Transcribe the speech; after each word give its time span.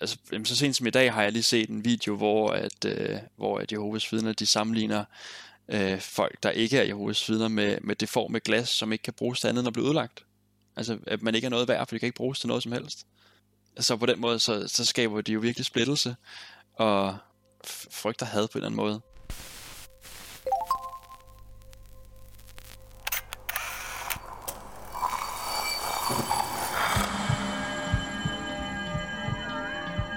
altså, 0.00 0.16
jamen, 0.32 0.44
så 0.44 0.56
sent 0.56 0.76
som 0.76 0.86
i 0.86 0.90
dag 0.90 1.12
har 1.12 1.22
jeg 1.22 1.32
lige 1.32 1.42
set 1.42 1.70
en 1.70 1.84
video, 1.84 2.16
hvor 2.16 2.50
at, 2.50 2.84
øh, 2.84 3.18
hvor 3.36 3.58
at 3.58 3.72
Jehovas 3.72 4.12
vidner, 4.12 4.32
de 4.32 4.46
sammenligner 4.46 5.04
øh, 5.68 6.00
folk, 6.00 6.42
der 6.42 6.50
ikke 6.50 6.78
er 6.78 6.82
Jehovas 6.82 7.30
vidner, 7.30 7.48
med, 7.48 7.78
med 7.80 7.96
det 7.96 8.08
form 8.08 8.32
med 8.32 8.40
glas, 8.40 8.68
som 8.68 8.92
ikke 8.92 9.02
kan 9.02 9.12
bruges 9.12 9.40
til 9.40 9.48
andet 9.48 9.60
end 9.60 9.66
at 9.66 9.72
blive 9.72 9.86
ødelagt. 9.86 10.24
Altså, 10.76 10.98
at 11.06 11.22
man 11.22 11.34
ikke 11.34 11.46
er 11.46 11.50
noget 11.50 11.68
værd, 11.68 11.86
for 11.88 11.94
det 11.94 12.00
kan 12.00 12.06
ikke 12.06 12.16
bruges 12.16 12.40
til 12.40 12.48
noget 12.48 12.62
som 12.62 12.72
helst. 12.72 13.06
Så 13.80 13.96
på 13.96 14.06
den 14.06 14.20
måde, 14.20 14.38
så, 14.38 14.68
så 14.68 14.84
skaber 14.84 15.20
de 15.20 15.32
jo 15.32 15.40
virkelig 15.40 15.64
splittelse, 15.64 16.16
og 16.74 17.18
frygter 17.90 18.26
had 18.26 18.48
på 18.48 18.58
en 18.58 18.64
eller 18.64 18.66
anden 18.66 18.76
måde. 18.76 19.00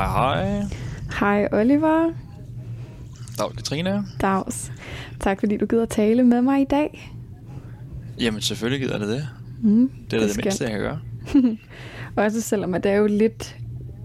Hej 0.00 0.08
hej. 0.08 0.64
Hej 1.20 1.48
Oliver. 1.52 2.12
Dag 3.38 3.56
Katrine. 3.56 4.04
Dags. 4.20 4.72
Tak 5.20 5.40
fordi 5.40 5.56
du 5.56 5.66
gider 5.66 5.86
tale 5.86 6.24
med 6.24 6.42
mig 6.42 6.60
i 6.60 6.64
dag. 6.64 7.12
Jamen 8.20 8.40
selvfølgelig 8.40 8.80
gider 8.80 8.98
det 8.98 9.08
det. 9.08 9.28
Mm, 9.62 9.90
det 10.10 10.16
er 10.16 10.20
det, 10.20 10.28
det 10.28 10.44
mindste, 10.44 10.64
jeg 10.64 10.72
kan 10.72 10.80
gøre. 10.80 11.00
Også 12.24 12.40
selvom 12.40 12.74
at 12.74 12.84
det 12.84 12.92
er 12.92 12.96
jo 12.96 13.06
lidt 13.06 13.56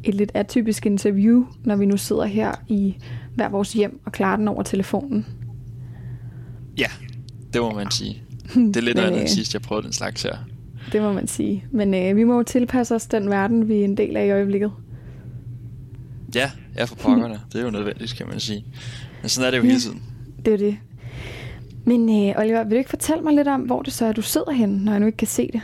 et 0.03 0.16
lidt 0.16 0.31
atypisk 0.33 0.85
interview, 0.85 1.45
når 1.63 1.75
vi 1.75 1.85
nu 1.85 1.97
sidder 1.97 2.25
her 2.25 2.51
i 2.67 2.95
hver 3.35 3.49
vores 3.49 3.73
hjem 3.73 4.01
og 4.05 4.11
klarer 4.11 4.38
den 4.38 4.47
over 4.47 4.63
telefonen. 4.63 5.25
Ja, 6.77 6.88
det 7.53 7.61
må 7.61 7.71
man 7.73 7.91
sige. 7.91 8.23
Det 8.55 8.77
er 8.77 8.81
lidt 8.81 8.99
andet 8.99 9.13
end 9.13 9.21
øh, 9.21 9.29
sidst, 9.29 9.53
jeg 9.53 9.61
prøvede 9.61 9.85
den 9.85 9.93
slags 9.93 10.23
her. 10.23 10.35
Det 10.91 11.01
må 11.01 11.13
man 11.13 11.27
sige. 11.27 11.66
Men 11.71 11.93
øh, 11.93 12.16
vi 12.16 12.23
må 12.23 12.38
jo 12.38 12.43
tilpasse 12.43 12.95
os 12.95 13.07
den 13.07 13.29
verden, 13.29 13.67
vi 13.67 13.79
er 13.79 13.83
en 13.83 13.97
del 13.97 14.17
af 14.17 14.25
i 14.25 14.31
øjeblikket. 14.31 14.71
Ja, 16.36 16.52
ja 16.78 16.83
for 16.83 16.95
pokkerne. 16.95 17.41
det 17.53 17.59
er 17.59 17.64
jo 17.64 17.72
nødvendigt, 17.72 18.16
kan 18.16 18.28
man 18.28 18.39
sige. 18.39 18.66
Men 19.22 19.30
sådan 19.30 19.47
er 19.47 19.52
det 19.52 19.58
jo 19.58 19.64
ja, 19.64 19.67
hele 19.67 19.81
tiden. 19.81 20.03
Det 20.45 20.53
er 20.53 20.58
det. 20.58 20.78
Men 21.86 22.30
øh, 22.30 22.36
Oliver, 22.38 22.64
vil 22.64 22.72
du 22.72 22.78
ikke 22.78 22.89
fortælle 22.89 23.23
mig 23.23 23.33
lidt 23.33 23.47
om, 23.47 23.61
hvor 23.61 23.81
det 23.81 23.94
så 23.94 24.05
er, 24.05 24.11
du 24.11 24.22
sidder 24.22 24.52
henne, 24.52 24.83
når 24.83 24.91
jeg 24.91 25.00
nu 25.00 25.06
ikke 25.06 25.17
kan 25.17 25.28
se 25.28 25.50
det? 25.53 25.61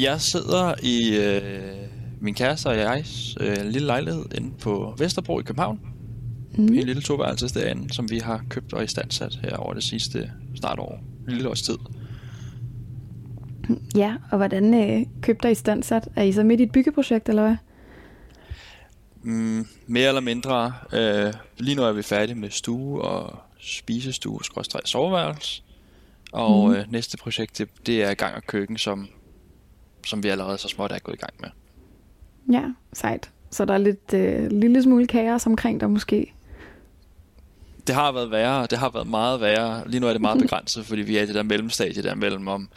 Jeg 0.00 0.20
sidder 0.20 0.74
i 0.82 1.16
øh, 1.16 1.42
min 2.20 2.34
kæreste 2.34 2.66
og 2.66 2.76
jeg 2.76 3.04
øh, 3.40 3.56
lille 3.64 3.86
lejlighed 3.86 4.24
inde 4.34 4.50
på 4.60 4.94
Vesterbro 4.98 5.40
i 5.40 5.42
København. 5.42 5.80
Mm. 6.56 6.64
En 6.64 6.74
lille 6.74 7.02
toværelses 7.02 7.52
derinde, 7.52 7.94
som 7.94 8.10
vi 8.10 8.18
har 8.18 8.44
købt 8.48 8.72
og 8.72 8.84
istandsat 8.84 9.38
her 9.42 9.56
over 9.56 9.74
det 9.74 9.82
sidste 9.82 10.30
snart 10.54 10.78
år. 10.78 11.00
En 11.28 11.34
lille 11.34 11.48
års 11.48 11.62
tid. 11.62 11.78
Ja, 13.96 14.14
og 14.30 14.36
hvordan 14.36 14.74
øh, 14.74 15.06
købte 15.22 15.46
og 15.46 15.52
istandsat? 15.52 16.08
Er 16.16 16.22
I 16.22 16.32
så 16.32 16.44
midt 16.44 16.60
i 16.60 16.62
et 16.62 16.72
byggeprojekt, 16.72 17.28
eller 17.28 17.42
hvad? 17.42 17.56
Mm, 19.22 19.66
mere 19.86 20.08
eller 20.08 20.20
mindre. 20.20 20.74
Øh, 20.92 21.32
lige 21.58 21.74
nu 21.74 21.82
er 21.82 21.92
vi 21.92 22.02
færdige 22.02 22.36
med 22.36 22.50
stue 22.50 23.02
og 23.02 23.38
spisestue, 23.60 24.44
skråstrej 24.44 24.80
soveværelse. 24.84 25.62
Og 26.32 26.68
mm. 26.68 26.74
øh, 26.74 26.92
næste 26.92 27.16
projekt, 27.16 27.58
det, 27.58 27.68
det 27.86 28.02
er 28.02 28.14
gang 28.14 28.34
og 28.34 28.42
køkken, 28.46 28.78
som, 28.78 29.08
som 30.06 30.22
vi 30.22 30.28
allerede 30.28 30.58
så 30.58 30.68
småt 30.68 30.92
er 30.92 30.98
gået 30.98 31.14
i 31.14 31.18
gang 31.18 31.34
med. 31.40 31.48
Ja, 32.54 32.64
sejt. 32.92 33.30
Så 33.50 33.64
der 33.64 33.74
er 33.74 33.78
lidt 33.78 34.14
øh, 34.14 34.50
lille 34.50 34.82
smule 34.82 35.06
kaos 35.06 35.46
omkring 35.46 35.80
dig 35.80 35.90
måske? 35.90 36.34
Det 37.86 37.94
har 37.94 38.12
været 38.12 38.30
værre, 38.30 38.66
det 38.66 38.78
har 38.78 38.90
været 38.90 39.06
meget 39.06 39.40
værre. 39.40 39.88
Lige 39.88 40.00
nu 40.00 40.06
er 40.06 40.12
det 40.12 40.20
meget 40.20 40.40
begrænset, 40.44 40.86
fordi 40.86 41.02
vi 41.02 41.16
er 41.16 41.22
i 41.22 41.26
det 41.26 41.34
der 41.34 41.42
mellemstadie 41.42 42.02
der 42.02 42.14
mellem, 42.14 42.48
om, 42.48 42.68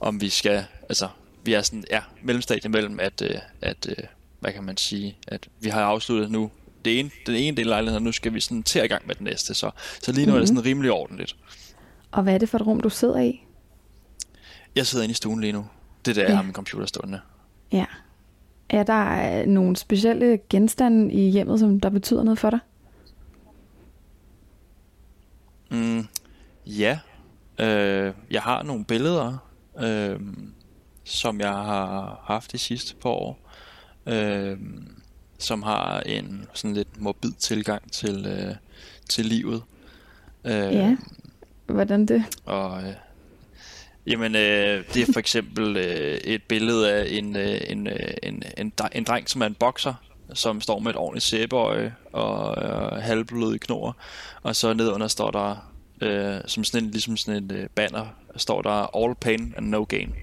om 0.00 0.20
vi 0.20 0.28
skal, 0.28 0.64
altså, 0.88 1.08
vi 1.44 1.52
er 1.52 1.62
sådan, 1.62 1.84
ja, 1.90 2.00
mellemstadie 2.22 2.70
mellem, 2.70 3.00
at, 3.00 3.22
øh, 3.22 3.36
at 3.60 3.86
øh, 3.88 4.04
hvad 4.42 4.52
kan 4.52 4.64
man 4.64 4.76
sige, 4.76 5.16
at 5.28 5.48
vi 5.60 5.68
har 5.68 5.82
afsluttet 5.82 6.30
nu 6.30 6.50
det 6.84 7.00
ene, 7.00 7.10
den 7.26 7.34
ene 7.34 7.56
del 7.56 7.66
af 7.66 7.70
lejligheden, 7.70 8.04
nu 8.04 8.12
skal 8.12 8.34
vi 8.34 8.40
sådan 8.40 8.62
til 8.62 8.78
at 8.78 8.88
gang 8.88 9.06
med 9.06 9.14
den 9.14 9.24
næste. 9.24 9.54
Så, 9.54 9.70
så 10.02 10.12
lige 10.12 10.26
nu 10.26 10.30
mm-hmm. 10.30 10.36
er 10.36 10.40
det 10.40 10.50
mhm. 10.50 10.56
sådan 10.56 10.70
rimelig 10.70 10.90
ordentligt. 10.90 11.36
Og 12.10 12.22
hvad 12.22 12.34
er 12.34 12.38
det 12.38 12.48
for 12.48 12.58
et 12.58 12.66
rum, 12.66 12.80
du 12.80 12.88
sidder 12.88 13.20
i? 13.20 13.44
Jeg 14.76 14.86
sidder 14.86 15.02
inde 15.04 15.10
i 15.10 15.14
stuen 15.14 15.40
lige 15.40 15.52
nu. 15.52 15.66
Det 16.04 16.10
er 16.10 16.14
der, 16.14 16.22
ja. 16.22 16.28
jeg 16.28 16.36
har 16.36 16.42
min 16.42 16.52
computer 16.52 16.86
stående. 16.86 17.20
Ja. 17.72 17.84
Er 18.68 18.82
der 18.82 19.40
øh, 19.40 19.46
nogle 19.46 19.76
specielle 19.76 20.38
genstande 20.50 21.12
i 21.12 21.30
hjemmet, 21.30 21.60
som 21.60 21.80
der 21.80 21.90
betyder 21.90 22.22
noget 22.22 22.38
for 22.38 22.50
dig? 22.50 22.58
Mm, 25.70 26.06
ja. 26.66 26.98
Øh, 27.60 28.14
jeg 28.30 28.42
har 28.42 28.62
nogle 28.62 28.84
billeder, 28.84 29.36
øh, 29.78 30.20
som 31.04 31.40
jeg 31.40 31.52
har 31.52 32.22
haft 32.24 32.52
de 32.52 32.58
sidste 32.58 32.94
par 32.96 33.10
år 33.10 33.42
øh, 34.06 34.58
som 35.38 35.62
har 35.62 36.00
en 36.00 36.46
sådan 36.54 36.74
lidt 36.74 37.00
morbid 37.00 37.32
tilgang 37.32 37.92
til, 37.92 38.26
øh, 38.26 38.54
til 39.08 39.26
livet. 39.26 39.62
Øh, 40.44 40.52
ja, 40.52 40.96
hvordan 41.66 42.06
det? 42.06 42.24
Og, 42.44 42.82
øh, 42.82 42.94
jamen, 44.06 44.34
øh, 44.34 44.84
det 44.94 45.08
er 45.08 45.12
for 45.12 45.18
eksempel 45.18 45.76
øh, 45.76 46.14
et 46.24 46.42
billede 46.42 46.92
af 46.92 47.06
en, 47.10 47.36
øh, 47.36 47.60
en, 47.68 47.86
øh, 47.86 48.14
en, 48.22 48.42
en, 48.56 48.72
en 48.92 49.04
dreng, 49.04 49.30
som 49.30 49.42
er 49.42 49.46
en 49.46 49.54
bokser, 49.54 49.94
som 50.34 50.60
står 50.60 50.78
med 50.78 50.90
et 50.90 50.96
ordentligt 50.96 51.24
sæbeøje 51.24 51.94
og 52.12 52.64
øh, 52.64 53.02
halvbløde 53.02 53.58
knor. 53.58 53.96
Og 54.42 54.56
så 54.56 54.72
nedunder 54.72 55.08
står 55.08 55.30
der, 55.30 55.72
øh, 56.00 56.40
som 56.46 56.64
sådan 56.64 56.84
en, 56.84 56.90
ligesom 56.90 57.16
sådan 57.16 57.42
en 57.42 57.50
øh, 57.50 57.68
banner, 57.74 58.06
står 58.36 58.62
der 58.62 58.96
All 59.04 59.14
Pain 59.14 59.54
and 59.56 59.66
No 59.66 59.84
Gain. 59.88 60.14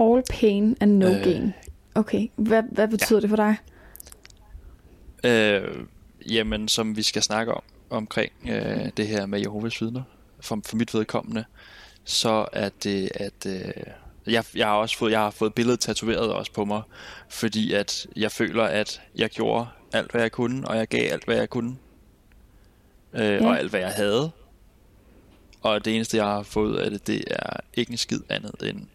All 0.00 0.22
Pain 0.30 0.76
and 0.80 0.92
No 0.92 1.06
øh, 1.06 1.24
Gain. 1.24 1.54
Okay, 1.98 2.28
hvad, 2.36 2.62
hvad 2.72 2.88
betyder 2.88 3.18
ja. 3.18 3.20
det 3.20 3.28
for 3.28 3.36
dig? 3.36 3.56
Øh, 5.24 5.84
jamen, 6.30 6.68
som 6.68 6.96
vi 6.96 7.02
skal 7.02 7.22
snakke 7.22 7.54
om 7.54 7.62
omkring 7.90 8.32
øh, 8.48 8.90
det 8.96 9.08
her 9.08 9.26
med 9.26 9.40
Jehovas 9.40 9.80
vidner, 9.80 10.02
for, 10.40 10.60
for 10.66 10.76
mit 10.76 10.94
vedkommende, 10.94 11.44
så 12.04 12.46
er 12.52 12.68
det, 12.82 13.10
at 13.14 13.46
øh, 13.46 13.72
jeg, 14.26 14.44
jeg 14.54 14.66
har 14.66 14.74
også 14.74 14.98
fået, 14.98 15.10
jeg 15.10 15.20
har 15.20 15.30
fået 15.30 15.54
billedet 15.54 15.80
tatoveret 15.80 16.32
også 16.32 16.52
på 16.52 16.64
mig, 16.64 16.82
fordi 17.28 17.72
at 17.72 18.06
jeg 18.16 18.32
føler, 18.32 18.64
at 18.64 19.00
jeg 19.14 19.30
gjorde 19.30 19.66
alt, 19.92 20.10
hvad 20.10 20.20
jeg 20.20 20.32
kunne, 20.32 20.68
og 20.68 20.76
jeg 20.76 20.88
gav 20.88 21.12
alt, 21.12 21.24
hvad 21.24 21.36
jeg 21.36 21.50
kunne, 21.50 21.76
øh, 23.12 23.20
ja. 23.20 23.46
og 23.46 23.58
alt, 23.58 23.70
hvad 23.70 23.80
jeg 23.80 23.92
havde. 23.92 24.30
Og 25.60 25.84
det 25.84 25.94
eneste, 25.94 26.16
jeg 26.16 26.26
har 26.26 26.42
fået 26.42 26.78
af 26.78 26.90
det, 26.90 27.06
det 27.06 27.24
er 27.30 27.60
ikke 27.74 27.90
en 27.92 27.98
skid 27.98 28.20
andet 28.28 28.54
end 28.62 28.86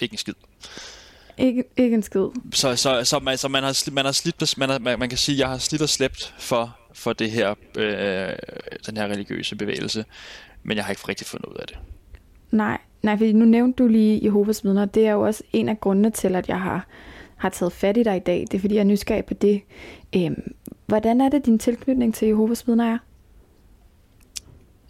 ikke 0.00 0.14
en 0.14 0.18
skid. 0.18 0.34
Ikke, 1.38 1.64
ikke 1.76 1.94
en 1.94 2.02
skid. 2.02 2.26
Så, 2.52 2.76
så, 2.76 3.04
så, 3.04 3.18
man, 3.18 3.38
så 3.38 3.48
man, 3.48 3.62
har, 3.62 3.90
man 3.90 4.04
har 4.04 4.12
slidt, 4.12 4.58
man, 4.58 4.68
har, 4.68 4.78
man, 4.78 4.98
man 4.98 5.08
kan 5.08 5.18
sige, 5.18 5.38
jeg 5.38 5.48
har 5.48 5.58
slidt 5.58 5.82
og 5.82 5.88
slæbt 5.88 6.34
for, 6.38 6.76
for 6.92 7.12
det 7.12 7.30
her, 7.30 7.54
øh, 7.76 8.32
den 8.86 8.96
her 8.96 9.04
religiøse 9.04 9.56
bevægelse, 9.56 10.04
men 10.62 10.76
jeg 10.76 10.84
har 10.84 10.90
ikke 10.90 11.08
rigtig 11.08 11.26
fundet 11.26 11.46
ud 11.48 11.54
af 11.54 11.66
det. 11.66 11.78
Nej, 12.50 12.78
nej, 13.02 13.16
fordi 13.16 13.32
nu 13.32 13.44
nævnte 13.44 13.82
du 13.82 13.88
lige 13.88 14.20
Jehovas 14.24 14.64
vidner, 14.64 14.84
det 14.84 15.06
er 15.06 15.12
jo 15.12 15.20
også 15.20 15.42
en 15.52 15.68
af 15.68 15.80
grundene 15.80 16.10
til, 16.10 16.36
at 16.36 16.48
jeg 16.48 16.60
har, 16.60 16.86
har 17.36 17.48
taget 17.48 17.72
fat 17.72 17.96
i 17.96 18.02
dig 18.02 18.16
i 18.16 18.20
dag. 18.20 18.40
Det 18.40 18.54
er 18.54 18.60
fordi, 18.60 18.74
jeg 18.74 18.80
er 18.80 18.84
nysgerrig 18.84 19.24
på 19.24 19.34
det. 19.34 19.62
Øhm, 20.16 20.52
hvordan 20.86 21.20
er 21.20 21.28
det, 21.28 21.46
din 21.46 21.58
tilknytning 21.58 22.14
til 22.14 22.28
Jehovas 22.28 22.66
vidner 22.66 22.92
er? 22.92 22.98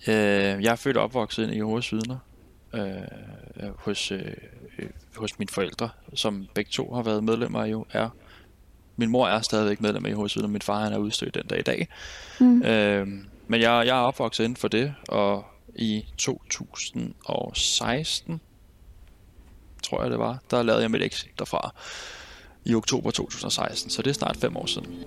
Øh, 0.09 0.63
jeg 0.65 0.73
er 0.73 0.77
født 0.77 0.97
og 0.97 1.05
opvokset 1.05 1.53
i 1.53 1.57
Jehovas 1.57 1.93
vidner 1.93 2.17
øh, 2.75 3.71
hos 3.77 4.13
øh, 4.13 4.21
hos 5.19 5.39
mine 5.39 5.49
forældre, 5.49 5.89
som 6.15 6.49
begge 6.55 6.71
to 6.71 6.95
har 6.95 7.03
været 7.03 7.25
medlemmer 7.25 7.65
jo 7.65 7.87
er. 7.93 8.09
Min 8.97 9.11
mor 9.11 9.29
er 9.29 9.41
stadigvæk 9.41 9.81
medlem 9.81 10.07
af 10.07 10.11
Jehovas 10.11 10.37
og 10.37 10.51
min 10.51 10.63
far 10.63 10.85
han 10.85 10.93
er 10.93 10.99
udstødt 10.99 11.35
den 11.35 11.47
dag 11.47 11.59
i 11.59 11.63
dag. 11.63 11.89
Mm. 12.41 12.63
Øhm, 12.63 13.27
men 13.47 13.61
jeg, 13.61 13.87
jeg 13.87 13.99
er 13.99 14.03
opvokset 14.03 14.45
inden 14.45 14.57
for 14.57 14.69
det, 14.69 14.95
og 15.09 15.45
i 15.75 16.05
2016, 16.17 18.41
tror 19.83 20.03
jeg 20.03 20.11
det 20.11 20.19
var, 20.19 20.39
der 20.51 20.63
lavede 20.63 20.83
jeg 20.83 20.91
mit 20.91 21.03
exit 21.03 21.39
derfra 21.39 21.75
i 22.65 22.75
oktober 22.75 23.11
2016, 23.11 23.91
så 23.91 24.03
det 24.03 24.11
er 24.11 24.15
snart 24.15 24.37
fem 24.37 24.57
år 24.57 24.67
siden. 24.67 25.05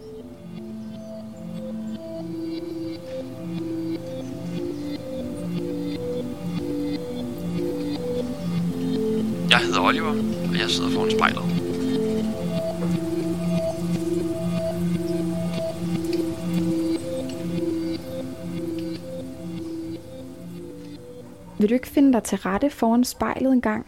Jeg 9.52 9.60
hedder 9.60 9.82
Oliver, 9.82 10.10
og 10.50 10.60
jeg 10.60 10.70
sidder 10.70 10.90
foran 10.90 11.12
spejlet. 11.12 11.44
Vil 21.60 21.70
du 21.70 21.74
ikke 21.74 21.88
finde 21.88 22.14
dig 22.14 22.24
til 22.24 22.38
rette 22.38 22.70
foran 22.70 23.04
spejlet 23.04 23.54
en 23.54 23.62
gang? 23.62 23.88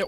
Jo. 0.00 0.06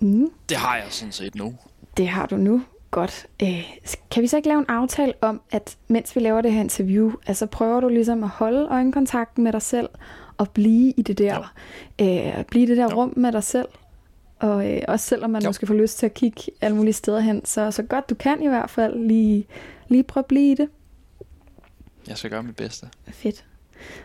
Mm. 0.00 0.30
Det 0.48 0.56
har 0.56 0.76
jeg 0.76 0.86
sådan 0.90 1.12
set 1.12 1.34
nu. 1.34 1.54
Det 1.96 2.08
har 2.08 2.26
du 2.26 2.36
nu. 2.36 2.62
Godt. 2.90 3.26
Øh, 3.42 3.78
kan 4.10 4.22
vi 4.22 4.26
så 4.26 4.36
ikke 4.36 4.48
lave 4.48 4.58
en 4.58 4.66
aftale 4.68 5.12
om, 5.20 5.40
at 5.50 5.76
mens 5.88 6.16
vi 6.16 6.20
laver 6.20 6.40
det 6.40 6.52
her 6.52 6.60
interview, 6.60 7.12
altså 7.26 7.46
prøver 7.46 7.80
du 7.80 7.88
ligesom 7.88 8.22
at 8.24 8.28
holde 8.28 8.68
øjenkontakten 8.70 9.44
med 9.44 9.52
dig 9.52 9.62
selv, 9.62 9.88
og 10.38 10.50
blive 10.50 10.94
i 10.96 11.02
det 11.02 11.18
der, 11.18 11.54
øh, 12.00 12.44
blive 12.44 12.64
i 12.64 12.66
det 12.66 12.76
der 12.76 12.82
jo. 12.90 12.96
rum 12.96 13.12
med 13.16 13.32
dig 13.32 13.44
selv, 13.44 13.68
og 14.38 14.72
øh, 14.72 14.82
også 14.88 15.06
selvom 15.06 15.30
man 15.30 15.42
jo. 15.42 15.48
måske 15.48 15.66
får 15.66 15.74
lyst 15.74 15.98
til 15.98 16.06
at 16.06 16.14
kigge 16.14 16.42
alle 16.60 16.76
mulige 16.76 16.92
steder 16.92 17.20
hen, 17.20 17.44
så, 17.44 17.70
så 17.70 17.82
godt 17.82 18.10
du 18.10 18.14
kan 18.14 18.42
i 18.42 18.48
hvert 18.48 18.70
fald 18.70 19.06
lige, 19.06 19.46
lige 19.88 20.02
prøve 20.02 20.22
at 20.22 20.26
blive 20.26 20.52
i 20.52 20.54
det. 20.54 20.68
Jeg 22.08 22.18
skal 22.18 22.30
gøre 22.30 22.42
mit 22.42 22.56
bedste. 22.56 22.88
Fedt. 23.08 23.44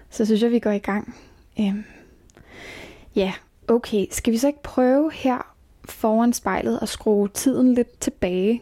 Så 0.09 0.25
synes 0.25 0.41
jeg, 0.41 0.51
vi 0.51 0.59
går 0.59 0.71
i 0.71 0.79
gang. 0.79 1.15
Øhm, 1.59 1.83
ja, 3.15 3.33
okay. 3.67 4.05
Skal 4.11 4.33
vi 4.33 4.37
så 4.37 4.47
ikke 4.47 4.63
prøve 4.63 5.11
her 5.13 5.55
foran 5.85 6.33
spejlet 6.33 6.79
at 6.81 6.89
skrue 6.89 7.27
tiden 7.27 7.73
lidt 7.73 7.99
tilbage? 7.99 8.61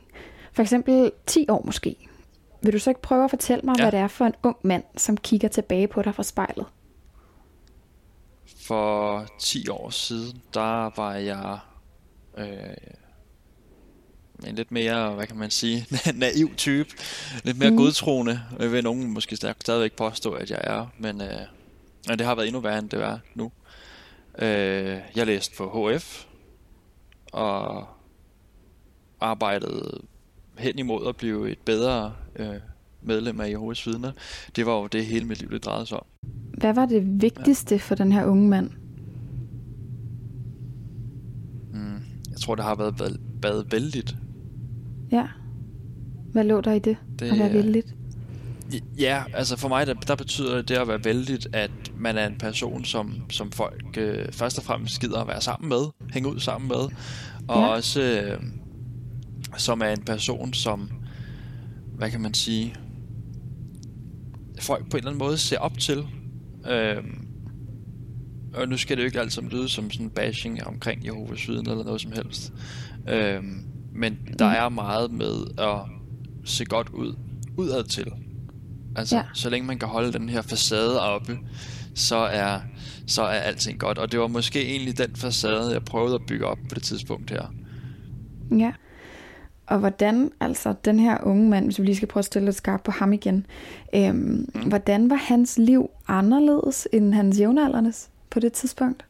For 0.54 0.62
eksempel 0.62 1.12
10 1.26 1.46
år 1.50 1.62
måske. 1.66 1.96
Vil 2.62 2.74
du 2.74 2.80
så 2.80 2.90
ikke 2.90 3.02
prøve 3.02 3.24
at 3.24 3.30
fortælle 3.30 3.62
mig, 3.64 3.76
ja. 3.78 3.84
hvad 3.84 3.92
det 3.92 4.00
er 4.00 4.08
for 4.08 4.26
en 4.26 4.34
ung 4.44 4.58
mand, 4.62 4.84
som 4.98 5.18
kigger 5.18 5.48
tilbage 5.48 5.88
på 5.88 6.02
dig 6.02 6.16
fra 6.16 6.24
spejlet? 6.24 6.66
For 8.70 9.26
10 9.40 9.70
år 9.70 9.90
siden, 9.90 10.42
der 10.54 10.96
var 10.96 11.14
jeg 11.16 11.60
øh, 12.38 12.90
en 14.48 14.56
lidt 14.56 14.72
mere, 14.72 15.14
hvad 15.14 15.28
kan 15.28 15.38
man 15.38 15.52
sige, 15.52 15.88
naiv 16.14 16.56
type. 16.56 16.90
Lidt 17.44 17.58
mere 17.58 17.70
mm. 17.70 17.78
godtroende, 17.78 18.42
vil 18.60 18.84
nogen 18.84 19.14
måske 19.14 19.36
stadigvæk 19.36 19.94
påstå, 19.94 20.32
at 20.32 20.52
jeg 20.52 20.62
er. 20.64 20.88
Men, 21.00 21.22
øh, 21.22 21.42
det 22.18 22.22
har 22.22 22.36
været 22.36 22.48
endnu 22.48 22.62
værre, 22.62 22.80
end 22.80 22.90
det 22.90 23.02
er 23.02 23.20
nu. 23.36 23.52
Øh, 24.40 25.00
jeg 25.16 25.26
læste 25.26 25.56
på 25.58 25.92
HF, 25.92 26.26
og 27.32 27.88
arbejdede 29.20 30.02
hen 30.58 30.80
imod 30.80 31.08
at 31.08 31.16
blive 31.16 31.52
et 31.52 31.60
bedre 31.66 32.16
øh, 32.36 32.56
medlem 33.02 33.42
af 33.42 33.50
Jehovas 33.50 33.88
vidner. 33.88 34.12
Det 34.56 34.66
var 34.66 34.80
jo 34.80 34.88
det 34.88 35.06
hele 35.06 35.26
mit 35.26 35.40
liv, 35.40 35.52
det 35.52 35.66
drejede 35.66 35.86
sig 35.86 35.98
om. 35.98 36.06
Hvad 36.58 36.74
var 36.74 36.86
det 36.86 37.22
vigtigste 37.22 37.76
ja. 37.76 37.82
for 37.82 37.96
den 37.96 38.12
her 38.12 38.26
unge 38.26 38.50
mand? 38.50 38.70
Mm, 41.74 42.02
jeg 42.32 42.38
tror, 42.42 42.56
det 42.56 42.64
har 42.64 42.76
været, 42.76 43.20
været 43.42 43.72
vældigt. 43.72 44.16
Ja. 45.12 45.28
Hvad 46.32 46.44
lå 46.44 46.62
der 46.62 46.72
i 46.72 46.80
det, 46.80 46.98
det 47.20 47.32
at 47.32 47.40
være 47.40 47.54
vældigt? 47.54 47.96
Ja, 49.00 49.24
altså 49.34 49.58
for 49.58 49.68
mig, 49.68 49.88
der, 49.88 49.94
der 49.94 50.16
betyder 50.16 50.62
det 50.62 50.78
at 50.78 50.88
være 50.88 51.04
vældigt, 51.04 51.48
at 51.54 51.72
man 51.98 52.18
er 52.18 52.28
en 52.28 52.38
person, 52.38 52.86
som, 52.86 53.14
som 53.30 53.52
folk 53.52 53.98
øh, 53.98 54.32
først 54.32 54.58
og 54.58 54.64
fremmest 54.64 55.02
gider 55.02 55.22
at 55.22 55.28
være 55.28 55.42
sammen 55.42 55.70
med, 55.70 55.82
hænge 56.14 56.30
ud 56.30 56.40
sammen 56.40 56.68
med, 56.68 56.90
og 57.48 57.62
ja. 57.62 57.68
også 57.68 58.02
øh, 58.02 58.44
som 59.58 59.82
er 59.82 59.90
en 59.90 60.04
person, 60.04 60.54
som, 60.54 60.92
hvad 61.98 62.12
kan 62.12 62.22
man 62.22 62.34
sige, 62.34 62.76
folk 64.60 64.90
på 64.90 64.98
en 64.98 64.98
eller 64.98 65.10
anden 65.10 65.20
måde 65.20 65.38
ser 65.38 65.58
op 65.58 65.78
til. 65.78 66.06
Øh, 66.70 67.04
og 68.54 68.68
nu 68.68 68.78
skal 68.78 68.98
det 68.98 69.04
jo 69.04 69.06
ikke 69.06 69.20
altid 69.20 69.42
lyde 69.42 69.70
som 69.70 69.92
sådan 69.92 70.10
bashing 70.10 70.68
omkring 70.68 71.06
Jehovas 71.06 71.48
viden 71.48 71.70
eller 71.70 71.84
noget 71.84 72.02
som 72.02 72.12
helst. 72.12 72.54
Øh, 73.10 73.44
men 73.94 74.18
der 74.40 74.48
mm. 74.48 74.56
er 74.56 74.70
meget 74.70 75.12
med 75.12 75.36
at 75.58 75.80
se 76.46 76.66
godt 76.66 76.90
ud 76.90 77.16
udad 77.58 77.84
til. 77.84 78.12
Altså, 78.96 79.16
ja. 79.16 79.24
så 79.34 79.50
længe 79.50 79.68
man 79.68 79.80
kan 79.80 79.88
holde 79.88 80.14
den 80.14 80.30
her 80.30 80.42
facade 80.42 81.02
oppe, 81.02 81.40
så 81.96 82.16
er, 82.16 82.60
så 83.08 83.22
er 83.22 83.40
alting 83.40 83.80
godt. 83.80 83.98
Og 83.98 84.12
det 84.12 84.20
var 84.20 84.28
måske 84.28 84.66
egentlig 84.66 84.98
den 84.98 85.16
facade, 85.16 85.72
jeg 85.74 85.84
prøvede 85.84 86.16
at 86.16 86.22
bygge 86.28 86.46
op 86.46 86.58
på 86.70 86.76
det 86.76 86.84
tidspunkt 86.84 87.30
her. 87.30 87.54
Ja. 88.58 88.72
Og 89.70 89.80
hvordan, 89.80 90.32
altså 90.40 90.74
den 90.86 91.00
her 91.00 91.18
unge 91.24 91.50
mand, 91.50 91.66
hvis 91.66 91.80
vi 91.80 91.86
lige 91.86 91.96
skal 91.96 92.08
prøve 92.08 92.22
at 92.22 92.26
stille 92.26 92.46
lidt 92.46 92.56
skarpt 92.56 92.84
på 92.84 92.92
ham 92.92 93.14
igen, 93.14 93.46
øhm, 93.96 94.50
mm. 94.54 94.62
hvordan 94.62 95.10
var 95.10 95.16
hans 95.16 95.58
liv 95.58 95.90
anderledes 96.08 96.88
end 96.94 97.14
hans 97.14 97.40
jævnaldernes 97.40 98.10
på 98.30 98.40
det 98.40 98.54
tidspunkt? 98.54 99.06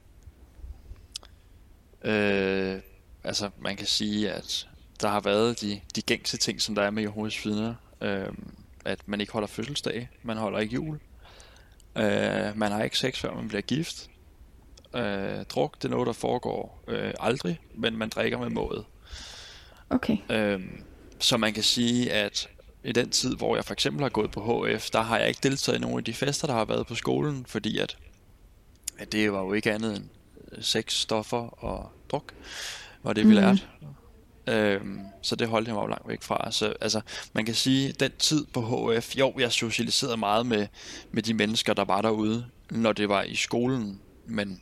Øh, 2.03 2.79
altså 3.23 3.50
man 3.61 3.75
kan 3.75 3.88
sige, 3.88 4.31
at 4.31 4.67
der 5.01 5.07
har 5.07 5.19
været 5.19 5.61
de, 5.61 5.79
de 5.95 6.01
gængse 6.01 6.38
ting, 6.38 6.61
som 6.61 6.75
der 6.75 6.81
er 6.81 6.89
med 6.89 7.03
Jehovas 7.03 7.45
vidner. 7.45 7.73
Øh, 8.01 8.27
at 8.85 9.00
man 9.06 9.21
ikke 9.21 9.33
holder 9.33 9.47
fødselsdag, 9.47 10.09
man 10.23 10.38
holder 10.38 10.59
ikke 10.59 10.73
jul, 10.73 11.00
øh, 11.95 12.57
man 12.57 12.71
har 12.71 12.83
ikke 12.83 12.97
sex, 12.97 13.19
før 13.19 13.35
man 13.35 13.47
bliver 13.47 13.61
gift. 13.61 14.09
Øh, 14.95 15.45
druk, 15.50 15.75
det 15.75 15.85
er 15.85 15.89
noget, 15.89 16.07
der 16.07 16.13
foregår 16.13 16.83
øh, 16.88 17.13
aldrig, 17.19 17.59
men 17.75 17.97
man 17.97 18.09
drikker 18.09 18.38
med 18.38 18.50
måde. 18.50 18.85
Okay. 19.89 20.18
Øh, 20.30 20.62
så 21.19 21.38
man 21.38 21.53
kan 21.53 21.63
sige, 21.63 22.12
at 22.12 22.50
i 22.83 22.91
den 22.91 23.09
tid, 23.09 23.36
hvor 23.36 23.56
jeg 23.56 23.65
for 23.65 23.74
eksempel 23.74 24.01
har 24.03 24.09
gået 24.09 24.31
på 24.31 24.65
HF, 24.65 24.89
der 24.89 25.01
har 25.01 25.18
jeg 25.18 25.27
ikke 25.27 25.39
deltaget 25.44 25.77
i 25.77 25.81
nogle 25.81 25.97
af 25.97 26.03
de 26.03 26.13
fester, 26.13 26.47
der 26.47 26.53
har 26.53 26.65
været 26.65 26.88
på 26.88 26.95
skolen, 26.95 27.45
fordi 27.45 27.77
at, 27.77 27.97
at 28.97 29.12
det 29.12 29.31
var 29.31 29.39
jo 29.39 29.53
ikke 29.53 29.74
andet 29.74 29.95
end 29.95 30.06
sex, 30.62 30.94
stoffer 30.94 31.63
og 31.63 31.91
druk, 32.12 32.33
var 33.03 33.13
det 33.13 33.24
vi 33.24 33.30
mm. 33.30 33.36
lærte. 33.36 33.62
Øhm, 34.47 35.00
så 35.21 35.36
det 35.36 35.47
holdt 35.47 35.68
jeg 35.68 35.75
mig 35.75 35.81
jo 35.83 35.88
langt 35.88 36.07
væk 36.07 36.21
fra. 36.21 36.51
Så 36.51 36.74
altså, 36.81 37.01
man 37.33 37.45
kan 37.45 37.56
sige, 37.56 37.92
den 37.92 38.12
tid 38.19 38.45
på 38.45 38.92
HF, 38.94 39.15
jo, 39.15 39.33
jeg 39.38 39.51
socialiserede 39.51 40.18
meget 40.18 40.45
med, 40.45 40.68
med 41.12 41.24
de 41.24 41.33
mennesker, 41.33 41.74
der 41.74 41.85
var 41.85 42.01
derude, 42.01 42.45
når 42.71 42.94
det 42.94 43.09
var 43.09 43.24
i 43.24 43.35
skolen, 43.35 44.01
men 44.25 44.62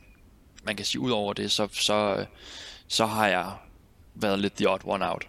man 0.64 0.76
kan 0.76 0.86
sige, 0.86 1.00
ud 1.00 1.10
over 1.10 1.32
det, 1.32 1.50
så, 1.50 1.68
så, 1.72 2.26
så 2.88 3.06
har 3.06 3.28
jeg 3.28 3.52
været 4.22 4.38
lidt 4.38 4.54
the 4.54 4.70
odd 4.70 4.80
one 4.84 5.10
out. 5.10 5.28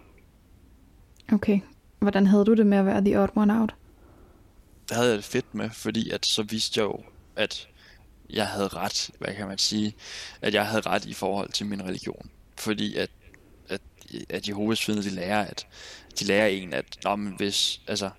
Okay. 1.32 1.60
Hvordan 1.98 2.26
havde 2.26 2.44
du 2.44 2.54
det 2.54 2.66
med 2.66 2.78
at 2.78 2.86
være 2.86 3.04
the 3.04 3.20
odd 3.20 3.30
one 3.34 3.60
out? 3.60 3.74
Det 4.88 4.96
havde 4.96 5.08
jeg 5.08 5.16
det 5.16 5.24
fedt 5.24 5.54
med, 5.54 5.70
fordi 5.70 6.10
at 6.10 6.26
så 6.26 6.42
vidste 6.42 6.80
jeg 6.80 6.84
jo, 6.84 6.98
at 7.36 7.68
jeg 8.30 8.46
havde 8.46 8.68
ret, 8.68 9.10
hvad 9.18 9.34
kan 9.34 9.46
man 9.48 9.58
sige, 9.58 9.94
at 10.42 10.54
jeg 10.54 10.66
havde 10.66 10.80
ret 10.80 11.04
i 11.04 11.14
forhold 11.14 11.52
til 11.52 11.66
min 11.66 11.84
religion. 11.84 12.30
Fordi 12.56 12.96
at 12.96 13.10
at 14.28 14.48
Jehovas 14.48 14.88
vidner, 14.88 15.02
de 15.02 15.10
lærer, 15.10 15.44
at 15.44 15.66
de 16.20 16.24
lærer 16.24 16.46
en, 16.46 16.72
at, 16.72 16.84
nå, 17.04 17.16
men 17.16 17.34
hvis, 17.36 17.80
altså, 17.86 18.10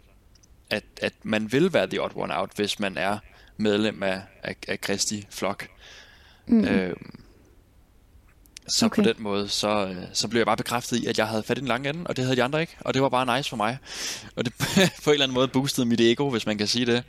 at, 0.69 0.83
at 1.01 1.13
man 1.23 1.51
vil 1.51 1.73
være 1.73 1.87
the 1.87 2.01
odd 2.01 2.11
one 2.15 2.37
out, 2.37 2.51
hvis 2.55 2.79
man 2.79 2.97
er 2.97 3.17
medlem 3.57 4.03
af, 4.03 4.21
af, 4.43 4.55
af 4.67 4.81
Kristi 4.81 5.27
flok. 5.29 5.67
Mm. 6.47 6.65
Øhm, 6.65 7.23
så 8.67 8.85
okay. 8.85 9.03
på 9.03 9.09
den 9.09 9.23
måde, 9.23 9.49
så, 9.49 9.87
øh, 9.87 9.95
så 10.13 10.27
blev 10.27 10.39
jeg 10.39 10.45
bare 10.45 10.57
bekræftet 10.57 10.97
i, 10.97 11.05
at 11.05 11.17
jeg 11.17 11.27
havde 11.27 11.43
fat 11.43 11.57
i 11.57 11.61
den 11.61 11.67
lange 11.67 11.89
ende, 11.89 12.03
og 12.05 12.15
det 12.15 12.23
havde 12.23 12.35
de 12.35 12.43
andre 12.43 12.61
ikke. 12.61 12.77
Og 12.79 12.93
det 12.93 13.01
var 13.01 13.09
bare 13.09 13.37
nice 13.37 13.49
for 13.49 13.57
mig. 13.57 13.77
Og 14.35 14.45
det 14.45 14.53
på 15.03 15.09
en 15.09 15.13
eller 15.13 15.25
anden 15.25 15.33
måde 15.33 15.47
boostede 15.47 15.85
mit 15.85 16.01
ego, 16.01 16.29
hvis 16.29 16.45
man 16.45 16.57
kan 16.57 16.67
sige 16.67 16.85
det. 16.85 17.03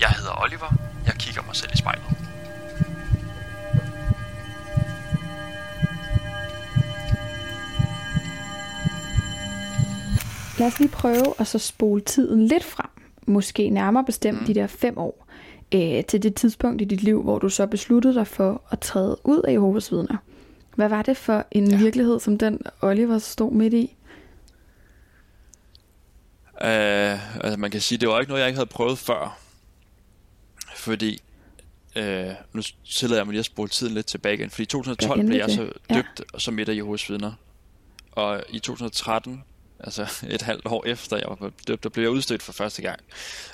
Jeg 0.00 0.10
hedder 0.10 0.42
Oliver, 0.42 0.74
jeg 1.06 1.14
kigger 1.18 1.42
mig 1.42 1.56
selv 1.56 1.70
i 1.74 1.76
spejlet. 1.76 2.04
Lad 10.58 10.66
os 10.66 10.78
lige 10.78 10.90
prøve 10.90 11.34
at 11.38 11.46
så 11.46 11.58
spole 11.58 12.00
tiden 12.00 12.46
lidt 12.46 12.64
frem. 12.64 13.01
Måske 13.26 13.70
nærmere 13.70 14.04
bestemt 14.04 14.40
mm. 14.40 14.46
de 14.46 14.54
der 14.54 14.66
fem 14.66 14.98
år. 14.98 15.26
Øh, 15.74 16.04
til 16.04 16.22
det 16.22 16.34
tidspunkt 16.34 16.82
i 16.82 16.84
dit 16.84 17.02
liv, 17.02 17.22
hvor 17.22 17.38
du 17.38 17.48
så 17.48 17.66
besluttede 17.66 18.14
dig 18.14 18.26
for 18.26 18.62
at 18.70 18.80
træde 18.80 19.16
ud 19.24 19.42
af 19.42 19.52
Jehovas 19.52 19.92
vidner. 19.92 20.16
Hvad 20.76 20.88
var 20.88 21.02
det 21.02 21.16
for 21.16 21.46
en 21.50 21.70
ja. 21.70 21.76
virkelighed, 21.76 22.20
som 22.20 22.38
den 22.38 22.60
Oliver 22.80 23.18
stod 23.18 23.52
midt 23.52 23.74
i? 23.74 23.96
Uh, 26.60 27.44
altså 27.44 27.56
man 27.58 27.70
kan 27.70 27.80
sige, 27.80 27.98
det 27.98 28.08
var 28.08 28.20
ikke 28.20 28.30
noget, 28.30 28.40
jeg 28.40 28.48
ikke 28.48 28.56
havde 28.56 28.68
prøvet 28.68 28.98
før. 28.98 29.38
Fordi, 30.76 31.22
øh, 31.96 32.28
nu 32.52 32.62
tillader 32.84 33.20
jeg 33.20 33.26
mig 33.26 33.32
lige 33.32 33.38
at 33.38 33.44
spole 33.44 33.68
tiden 33.68 33.94
lidt 33.94 34.06
tilbage 34.06 34.34
igen, 34.34 34.50
fordi 34.50 34.62
i 34.62 34.66
2012 34.66 35.20
ja, 35.20 35.26
blev 35.26 35.38
jeg 35.38 35.50
så 35.50 35.72
døbt 35.94 36.22
ja. 36.34 36.38
som 36.38 36.58
et 36.58 36.68
af 36.68 36.74
Jehovas 36.74 37.10
vidner. 37.10 37.32
Og 38.12 38.42
i 38.48 38.58
2013, 38.58 39.44
altså 39.82 40.06
et 40.28 40.42
halvt 40.42 40.66
år 40.66 40.84
efter 40.86 41.16
jeg 41.16 41.26
var 41.40 41.50
døbt, 41.68 41.82
der 41.82 41.88
blev 41.88 42.04
jeg 42.04 42.10
udstødt 42.10 42.42
for 42.42 42.52
første 42.52 42.82
gang. 42.82 43.00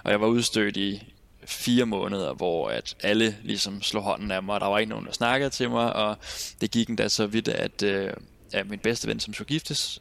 Og 0.04 0.10
jeg 0.10 0.20
var 0.20 0.26
udstødt 0.26 0.76
i 0.76 1.12
fire 1.44 1.86
måneder, 1.86 2.32
hvor 2.34 2.68
at 2.68 2.96
alle 3.02 3.36
ligesom 3.42 3.82
slog 3.82 4.02
hånden 4.02 4.30
af 4.30 4.42
mig, 4.42 4.54
og 4.54 4.60
der 4.60 4.66
var 4.66 4.78
ikke 4.78 4.90
nogen, 4.90 5.06
der 5.06 5.12
snakkede 5.12 5.50
til 5.50 5.70
mig, 5.70 5.92
og 5.92 6.16
det 6.60 6.70
gik 6.70 6.88
endda 6.88 7.08
så 7.08 7.26
vidt, 7.26 7.48
at, 7.48 7.82
øh, 7.82 8.12
at 8.52 8.68
min 8.70 8.78
bedste 8.78 9.08
ven, 9.08 9.20
som 9.20 9.34
skulle 9.34 9.48
giftes, 9.48 10.00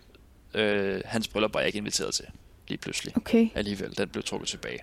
øh, 0.54 1.02
hans 1.06 1.28
bryllup 1.28 1.54
var 1.54 1.60
jeg 1.60 1.68
ikke 1.68 1.78
inviteret 1.78 2.14
til. 2.14 2.26
lige 2.68 2.78
pludselig. 2.78 3.18
Okay. 3.18 3.50
Alligevel, 3.56 3.98
den 3.98 4.10
blev 4.10 4.24
trukket 4.24 4.50
tilbage. 4.50 4.80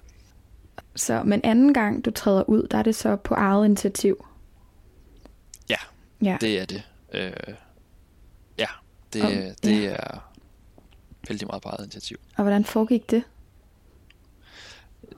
Så, 0.97 1.23
men 1.23 1.41
anden 1.45 1.75
gang 1.75 2.05
du 2.05 2.11
træder 2.11 2.43
ud, 2.49 2.69
der 2.71 2.79
er 2.79 2.83
det 2.83 2.95
så 2.97 3.17
på 3.17 3.35
eget 3.35 3.65
initiativ? 3.65 4.27
Ja, 5.69 5.77
Ja. 6.23 6.37
det 6.41 6.59
er 6.61 6.65
det. 6.65 6.83
Øh, 7.15 7.33
ja, 8.59 8.67
det, 9.13 9.23
Om- 9.25 9.33
det 9.63 9.83
ja. 9.83 9.89
er 9.99 10.33
vældig 11.29 11.47
meget 11.47 11.63
på 11.63 11.69
eget 11.69 11.85
initiativ. 11.85 12.17
Og 12.37 12.43
hvordan 12.43 12.65
foregik 12.65 13.11
det? 13.11 13.23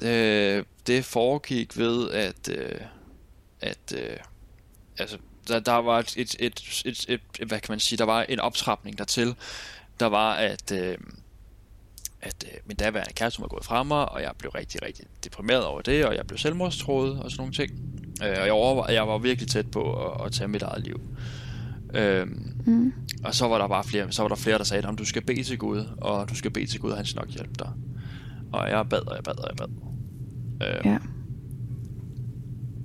Øh, 0.03 0.65
det 0.87 1.05
foregik 1.05 1.79
ved, 1.79 2.11
at, 2.11 2.49
øh, 2.49 2.81
at 3.61 3.95
øh, 3.95 4.17
altså, 4.99 5.19
der, 5.49 5.61
der 5.61 5.73
var 5.73 5.99
et, 5.99 6.15
et, 6.17 6.37
et, 6.39 6.83
et, 6.85 7.07
et, 7.09 7.49
hvad 7.49 7.61
kan 7.61 7.73
man 7.73 7.81
sige, 7.81 7.99
der 7.99 8.05
var 8.05 8.23
en 8.23 8.41
optrapning 8.41 8.99
dertil. 8.99 9.35
Der 10.01 10.07
var, 10.07 10.35
at, 10.35 10.73
øh, 10.73 10.99
at 12.21 12.45
øh, 12.45 12.59
min 12.67 12.77
daværende 12.77 13.13
kæreste 13.13 13.41
var 13.41 13.49
gået 13.49 13.65
fra 13.65 13.83
mig, 13.83 14.09
og 14.09 14.23
jeg 14.23 14.33
blev 14.39 14.51
rigtig, 14.51 14.83
rigtig 14.83 15.05
deprimeret 15.25 15.65
over 15.65 15.81
det, 15.81 16.05
og 16.05 16.17
jeg 16.17 16.27
blev 16.27 16.39
selvmordstroet 16.39 17.21
og 17.21 17.31
sådan 17.31 17.41
nogle 17.41 17.55
ting. 17.55 17.71
Øh, 18.23 18.37
og 18.41 18.47
jeg, 18.47 18.53
overvej, 18.53 18.95
jeg 18.95 19.09
var 19.09 19.19
virkelig 19.19 19.51
tæt 19.51 19.71
på 19.71 20.07
at, 20.07 20.27
at 20.27 20.33
tage 20.33 20.49
mit 20.49 20.63
eget 20.63 20.85
liv. 20.85 21.01
Øh, 21.01 21.46
Mm. 22.67 22.93
og 23.25 23.35
så 23.35 23.49
var 23.49 23.59
der 23.59 23.69
bare 23.69 23.85
flere, 23.85 24.13
så 24.13 24.23
var 24.23 24.29
der 24.29 24.35
flere, 24.37 24.59
der 24.59 24.65
sagde, 24.65 24.89
at 24.89 24.99
du 24.99 25.05
skal 25.05 25.25
bede 25.27 25.43
til 25.43 25.59
Gud, 25.59 25.85
og 26.01 26.29
du 26.31 26.35
skal 26.35 26.51
bede 26.51 26.67
til 26.67 26.81
Gud, 26.81 26.91
og 26.91 26.97
han 26.97 27.07
skal 27.07 27.21
nok 27.21 27.29
hjælpe 27.31 27.55
dig. 27.59 27.71
Og 28.53 28.71
jeg 28.71 28.87
bad, 28.91 28.99
og 29.09 29.17
jeg 29.17 29.25
bad, 29.25 29.39
og 29.39 29.49
jeg 29.51 29.57
bad. 29.57 29.69
Øh, 30.69 30.93
Ja. 30.93 30.99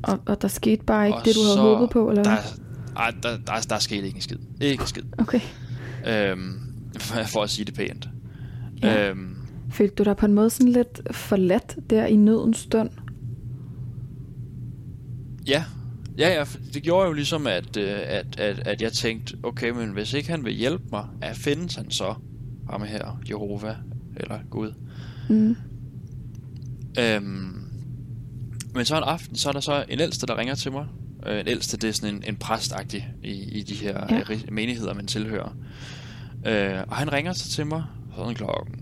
Og, 0.04 0.20
og 0.26 0.42
der 0.42 0.48
skete 0.48 0.84
bare 0.86 1.08
ikke 1.08 1.20
det, 1.26 1.36
du 1.36 1.42
havde 1.42 1.56
så- 1.56 1.62
håbet 1.62 1.90
på, 1.90 2.10
eller 2.10 2.24
hvad? 2.24 2.32
Der, 2.32 3.00
ej, 3.02 3.12
der, 3.24 3.38
der, 3.38 3.66
der 3.70 3.80
skete 3.80 4.06
ikke 4.06 4.16
en 4.16 4.22
skid. 4.22 4.38
Ikke 4.62 4.82
en 4.82 4.88
skid. 4.88 5.04
Okay. 5.18 5.40
Øhm, 6.08 6.60
for 7.34 7.44
at 7.44 7.50
sige 7.50 7.66
det 7.66 7.74
pænt. 7.74 8.10
Ja. 8.82 9.10
Øhm, 9.10 9.36
Følte 9.72 9.96
du 9.96 10.04
dig 10.04 10.18
på 10.18 10.26
en 10.26 10.34
måde 10.34 10.50
sådan 10.50 10.72
lidt 10.72 11.02
forladt 11.16 11.78
der 11.90 12.06
i 12.06 12.16
nødens 12.16 12.58
stund? 12.58 12.90
ja. 15.48 15.64
Ja, 16.18 16.30
ja, 16.34 16.46
det 16.74 16.84
gjorde 16.84 17.08
jo 17.08 17.14
ligesom, 17.14 17.48
at, 17.48 17.78
øh, 17.78 18.00
at, 18.04 18.40
at, 18.40 18.60
at 18.68 18.82
jeg 18.82 18.94
tænkte, 18.94 19.38
okay, 19.44 19.70
men 19.70 19.90
hvis 19.90 20.14
ikke 20.14 20.30
han 20.30 20.46
vil 20.46 20.54
hjælpe 20.54 20.84
mig, 20.92 21.06
at 21.22 21.36
findes 21.38 21.76
han 21.76 21.92
så 21.92 22.16
ham 22.70 22.82
her, 22.84 23.20
Jehova, 23.30 23.76
eller 24.18 24.40
Gud. 24.50 24.74
Mm. 25.30 25.56
Øhm, 27.00 27.64
men 28.76 28.86
så 28.86 28.98
en 28.98 29.04
aften, 29.04 29.36
så 29.36 29.50
er 29.50 29.54
der 29.54 29.60
så 29.60 29.86
en 29.90 30.00
ældste, 30.00 30.28
der 30.28 30.38
ringer 30.38 30.56
til 30.56 30.72
mig. 30.72 30.86
Øh, 31.28 31.40
en 31.40 31.48
ældste, 31.48 31.78
det 31.78 31.88
er 31.90 31.94
sådan 31.94 32.16
en, 32.16 32.24
en 32.28 32.36
præstagtig 32.36 33.08
i, 33.24 33.32
i 33.32 33.64
de 33.64 33.74
her 33.74 34.06
Ja. 34.10 34.16
ja. 34.30 34.38
menigheder, 34.52 34.94
man 34.94 35.08
tilhører. 35.08 35.56
Øh, 36.48 36.84
og 36.88 36.96
han 36.96 37.14
ringer 37.14 37.34
så 37.34 37.50
til 37.50 37.66
mig 37.66 37.84
sådan 38.16 38.36
klokken 38.36 38.76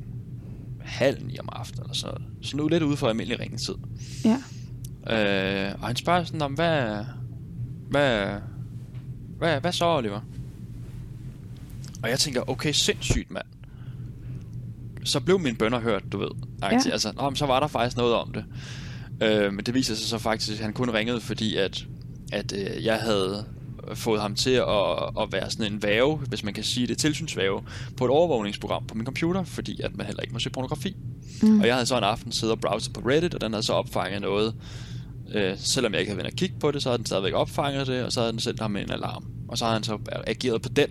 halv 0.82 1.26
ni 1.26 1.40
om 1.40 1.50
aftenen 1.52 1.84
eller 1.84 1.94
sådan 1.94 2.22
noget. 2.22 2.46
Så 2.46 2.58
nu 2.58 2.68
lidt 2.68 2.84
ude 2.84 2.98
for 2.98 3.08
almindelig 3.08 3.40
ringetid. 3.40 3.76
Ja. 4.26 4.38
Øh, 5.08 5.72
og 5.82 5.88
han 5.88 5.96
spørger 5.96 6.24
sådan 6.24 6.42
om, 6.42 6.54
hvad, 6.54 7.06
hvad, 7.90 8.40
hvad, 9.38 9.62
hvad 9.62 9.72
så, 9.72 9.86
Oliver? 9.86 10.22
Og 12.04 12.10
jeg 12.10 12.20
tænker, 12.20 12.50
okay, 12.50 12.72
sindssygt, 12.72 13.32
mand. 13.32 13.46
Så 15.04 15.20
blev 15.20 15.40
mine 15.40 15.58
bønder 15.58 15.80
hørt, 15.80 16.04
du 16.12 16.18
ved. 16.18 16.30
Ja. 16.62 16.68
Altså, 16.68 17.14
nå, 17.16 17.30
men 17.30 17.36
så 17.36 17.46
var 17.46 17.60
der 17.60 17.68
faktisk 17.68 17.98
noget 17.98 18.16
om 18.16 18.34
det. 18.34 18.46
Øh, 19.24 19.54
men 19.54 19.66
det 19.66 19.74
viser 19.74 19.96
sig 19.96 20.08
så 20.08 20.18
faktisk, 20.18 20.52
at 20.52 20.58
han 20.66 20.74
kun 20.74 20.90
ringede, 20.90 21.22
fordi 21.22 21.56
at, 21.56 21.86
at 22.32 22.54
øh, 22.54 22.86
jeg 22.86 23.00
havde 23.00 23.46
fået 23.94 24.22
ham 24.22 24.36
til 24.36 24.50
at, 24.50 25.22
at 25.22 25.32
være 25.32 25.50
sådan 25.50 25.74
en 25.74 25.84
væve, 25.84 26.16
hvis 26.18 26.44
man 26.44 26.54
kan 26.54 26.64
sige 26.64 26.88
det, 26.88 26.98
tilsynsvæve, 26.98 27.62
på 27.98 28.06
et 28.06 28.12
overvågningsprogram 28.12 28.86
på 28.86 28.96
min 28.96 29.06
computer, 29.06 29.44
fordi 29.44 29.82
at 29.82 29.98
man 29.98 30.06
heller 30.06 30.22
ikke 30.22 30.34
må 30.34 30.40
se 30.40 30.50
pornografi. 30.50 30.96
Mm. 31.42 31.60
Og 31.60 31.68
jeg 31.68 31.76
havde 31.76 31.86
så 31.86 31.98
en 31.98 32.04
aften 32.04 32.32
siddet 32.32 32.52
og 32.52 32.60
browset 32.60 32.94
på 32.94 33.02
Reddit, 33.02 33.34
og 33.34 33.42
den 33.42 33.54
havde 33.54 33.66
så 33.66 33.74
opfanget 33.74 34.22
noget. 34.22 34.56
Øh, 35.34 35.54
selvom 35.58 35.94
jeg 35.94 36.00
ikke 36.00 36.10
havde 36.10 36.18
været 36.18 36.34
og 36.34 36.38
kigge 36.38 36.56
på 36.60 36.72
det, 36.72 36.84
så 36.84 36.90
havde 36.90 36.98
den 36.98 37.06
stadigvæk 37.06 37.34
opfanget 37.34 37.88
det, 37.88 38.04
og 38.04 38.12
så 38.12 38.20
havde 38.20 38.32
den 38.32 38.40
sendt 38.40 38.60
ham 38.60 38.76
en 38.76 38.92
alarm. 38.92 39.26
Og 39.48 39.58
så 39.58 39.66
havde 39.66 39.74
han 39.74 39.84
så 39.84 40.00
ageret 40.28 40.62
på 40.62 40.70
den, 40.70 40.88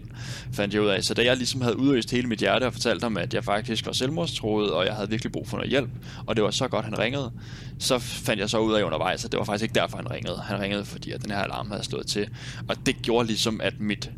fandt 0.53 0.75
jeg 0.75 0.83
ud 0.83 0.87
af. 0.87 1.05
Så 1.05 1.15
da 1.15 1.25
jeg 1.25 1.37
ligesom 1.37 1.61
havde 1.61 1.79
udøst 1.79 2.11
hele 2.11 2.29
mit 2.29 2.39
hjerte 2.39 2.67
og 2.67 2.73
fortalt 2.73 3.03
ham, 3.03 3.17
at 3.17 3.35
jeg 3.35 3.45
faktisk 3.45 3.87
var 3.87 3.93
selvmordstroet, 3.93 4.71
og 4.71 4.87
jeg 4.87 4.95
havde 4.95 5.11
virkelig 5.11 5.33
brug 5.33 5.49
for 5.49 5.57
noget 5.57 5.71
hjælp, 5.71 5.91
og 6.27 6.37
det 6.37 6.45
var 6.45 6.51
så 6.51 6.69
godt, 6.69 6.85
han 6.85 6.99
ringede, 6.99 7.33
så 7.79 7.99
fandt 7.99 8.41
jeg 8.41 8.51
så 8.51 8.59
ud 8.59 8.75
af 8.75 8.83
undervejs, 8.83 9.25
at 9.25 9.33
det 9.33 9.39
var 9.39 9.45
faktisk 9.45 9.63
ikke 9.63 9.75
derfor, 9.75 9.97
han 9.97 10.11
ringede. 10.11 10.37
Han 10.37 10.61
ringede, 10.61 10.85
fordi 10.85 11.11
at 11.11 11.23
den 11.23 11.31
her 11.31 11.39
alarm 11.39 11.71
havde 11.71 11.83
slået 11.83 12.07
til. 12.07 12.29
Og 12.69 12.87
det 12.87 13.03
gjorde 13.03 13.27
ligesom, 13.27 13.61
at 13.61 13.81
mit, 13.81 14.11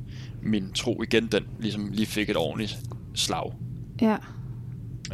min 0.43 0.73
tro 0.73 1.03
igen, 1.03 1.27
den 1.27 1.45
ligesom 1.59 1.91
lige 1.93 2.07
fik 2.07 2.31
et 2.31 2.37
ordentligt 2.37 2.79
slag. 3.15 3.53
Ja. 4.01 4.17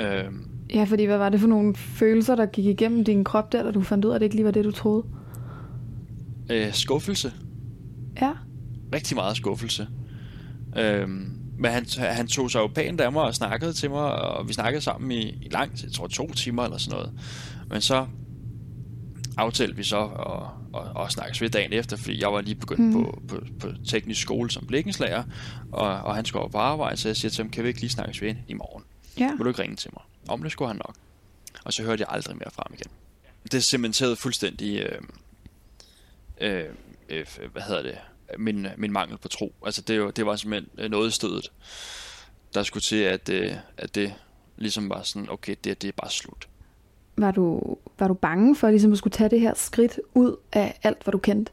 Øhm, 0.01 0.49
Ja, 0.75 0.85
fordi 0.85 1.05
hvad 1.05 1.19
var 1.19 1.29
det 1.29 1.41
for 1.41 1.47
nogle 1.49 1.75
følelser, 1.77 2.35
der 2.35 2.47
gik 2.47 2.65
igennem 2.65 3.05
din 3.05 3.25
krop 3.25 3.53
der, 3.53 3.63
da 3.63 3.71
du 3.71 3.83
fandt 3.83 4.05
ud 4.05 4.11
af, 4.11 4.15
at 4.15 4.21
det 4.21 4.27
ikke 4.27 4.37
lige 4.37 4.45
var 4.45 4.51
det, 4.51 4.65
du 4.65 4.71
troede? 4.71 5.05
øh, 6.51 6.73
skuffelse. 6.73 7.33
Ja. 8.21 8.33
rigtig 8.95 9.15
meget 9.17 9.37
skuffelse. 9.37 9.89
Øhm, 10.77 11.33
men 11.59 11.71
han, 11.71 11.87
han 11.99 12.27
tog 12.27 12.51
sig 12.51 12.59
jo 12.59 12.67
pænt 12.67 13.01
af 13.01 13.13
mig 13.13 13.23
og 13.23 13.35
snakkede 13.35 13.73
til 13.73 13.91
mig, 13.91 14.13
og 14.13 14.49
vi 14.49 14.53
snakkede 14.53 14.83
sammen 14.83 15.11
i, 15.13 15.23
i 15.23 15.49
lang 15.51 15.77
tid, 15.77 15.85
jeg 15.89 15.93
tror 15.93 16.07
to 16.07 16.33
timer 16.33 16.65
eller 16.65 16.79
sådan 16.79 16.97
noget. 16.99 17.13
Men 17.71 17.81
så 17.81 18.07
aftalte 19.37 19.77
vi 19.77 19.83
så 19.83 20.01
at, 20.01 20.81
at, 20.81 21.03
at 21.05 21.13
snakkes 21.13 21.43
ved 21.43 21.51
dagen 21.51 21.73
efter, 21.73 21.97
fordi 21.97 22.21
jeg 22.21 22.33
var 22.33 22.41
lige 22.41 22.55
begyndt 22.55 22.81
Mm. 22.81 22.93
på, 22.93 23.21
på, 23.29 23.41
på 23.61 23.69
teknisk 23.89 24.21
skole 24.23 24.51
som 24.51 24.67
blikkenslager, 24.67 25.23
og, 25.73 25.89
og 25.89 26.15
han 26.15 26.25
skulle 26.25 26.41
over 26.43 26.51
på 26.51 26.59
arbejde, 26.59 26.97
så 26.97 27.09
jeg 27.09 27.17
siger 27.17 27.31
til 27.31 27.43
ham, 27.45 27.51
kan 27.51 27.63
vi 27.65 27.69
ikke 27.69 27.81
lige 27.81 27.91
snakkes 27.91 28.23
ved 28.23 28.35
i 28.49 28.55
morgen? 28.55 28.85
Ja. 29.19 29.31
Vil 29.31 29.39
du 29.45 29.49
ikke 29.49 29.63
ringe 29.63 29.77
til 29.77 29.91
mig? 29.93 30.03
Om 30.29 30.43
det 30.43 30.53
skulle 30.53 30.69
han 30.69 30.77
nok. 30.87 30.95
Og 31.65 31.73
så 31.73 31.83
hørte 31.83 32.01
jeg 32.01 32.09
aldrig 32.11 32.37
mere 32.37 32.51
fra 32.51 32.63
ham 32.67 32.75
igen. 32.75 32.91
Det 33.53 33.65
cementerede 33.65 34.17
fuldstændig, 34.17 34.81
øh, 34.81 34.99
øh, 36.41 36.65
øh, 37.09 37.27
hvad 37.53 37.63
hedder 37.63 37.83
det, 37.83 37.99
min, 38.39 38.67
min 38.77 38.93
mangel 38.93 39.19
på 39.19 39.29
tro. 39.29 39.55
Altså 39.67 39.83
det, 39.83 40.03
var- 40.03 40.11
det 40.11 40.27
var 40.27 40.37
simpelthen 40.37 40.91
noget 40.91 41.09
i 41.09 41.11
stødet, 41.11 41.53
der 42.55 42.63
skulle 42.63 42.83
til, 42.83 42.97
at, 42.97 43.29
øh, 43.29 43.53
at 43.77 43.95
det 43.95 44.15
ligesom 44.57 44.91
var 44.91 45.03
sådan, 45.03 45.31
okay, 45.31 45.55
det, 45.65 45.83
det 45.83 45.89
er 45.89 45.93
bare 45.93 46.11
slut. 46.11 46.49
Var 47.17 47.31
du, 47.31 47.77
var 47.99 48.09
du 48.09 48.15
bange 48.15 48.57
for 48.57 48.71
ligesom 48.71 48.93
at 48.93 48.99
skulle 48.99 49.13
tage 49.13 49.31
det 49.31 49.41
her 49.41 49.55
skridt 49.55 50.01
ud 50.15 50.37
af 50.53 50.79
alt, 50.83 51.03
hvad 51.03 51.13
du 51.13 51.19
kendte? 51.19 51.53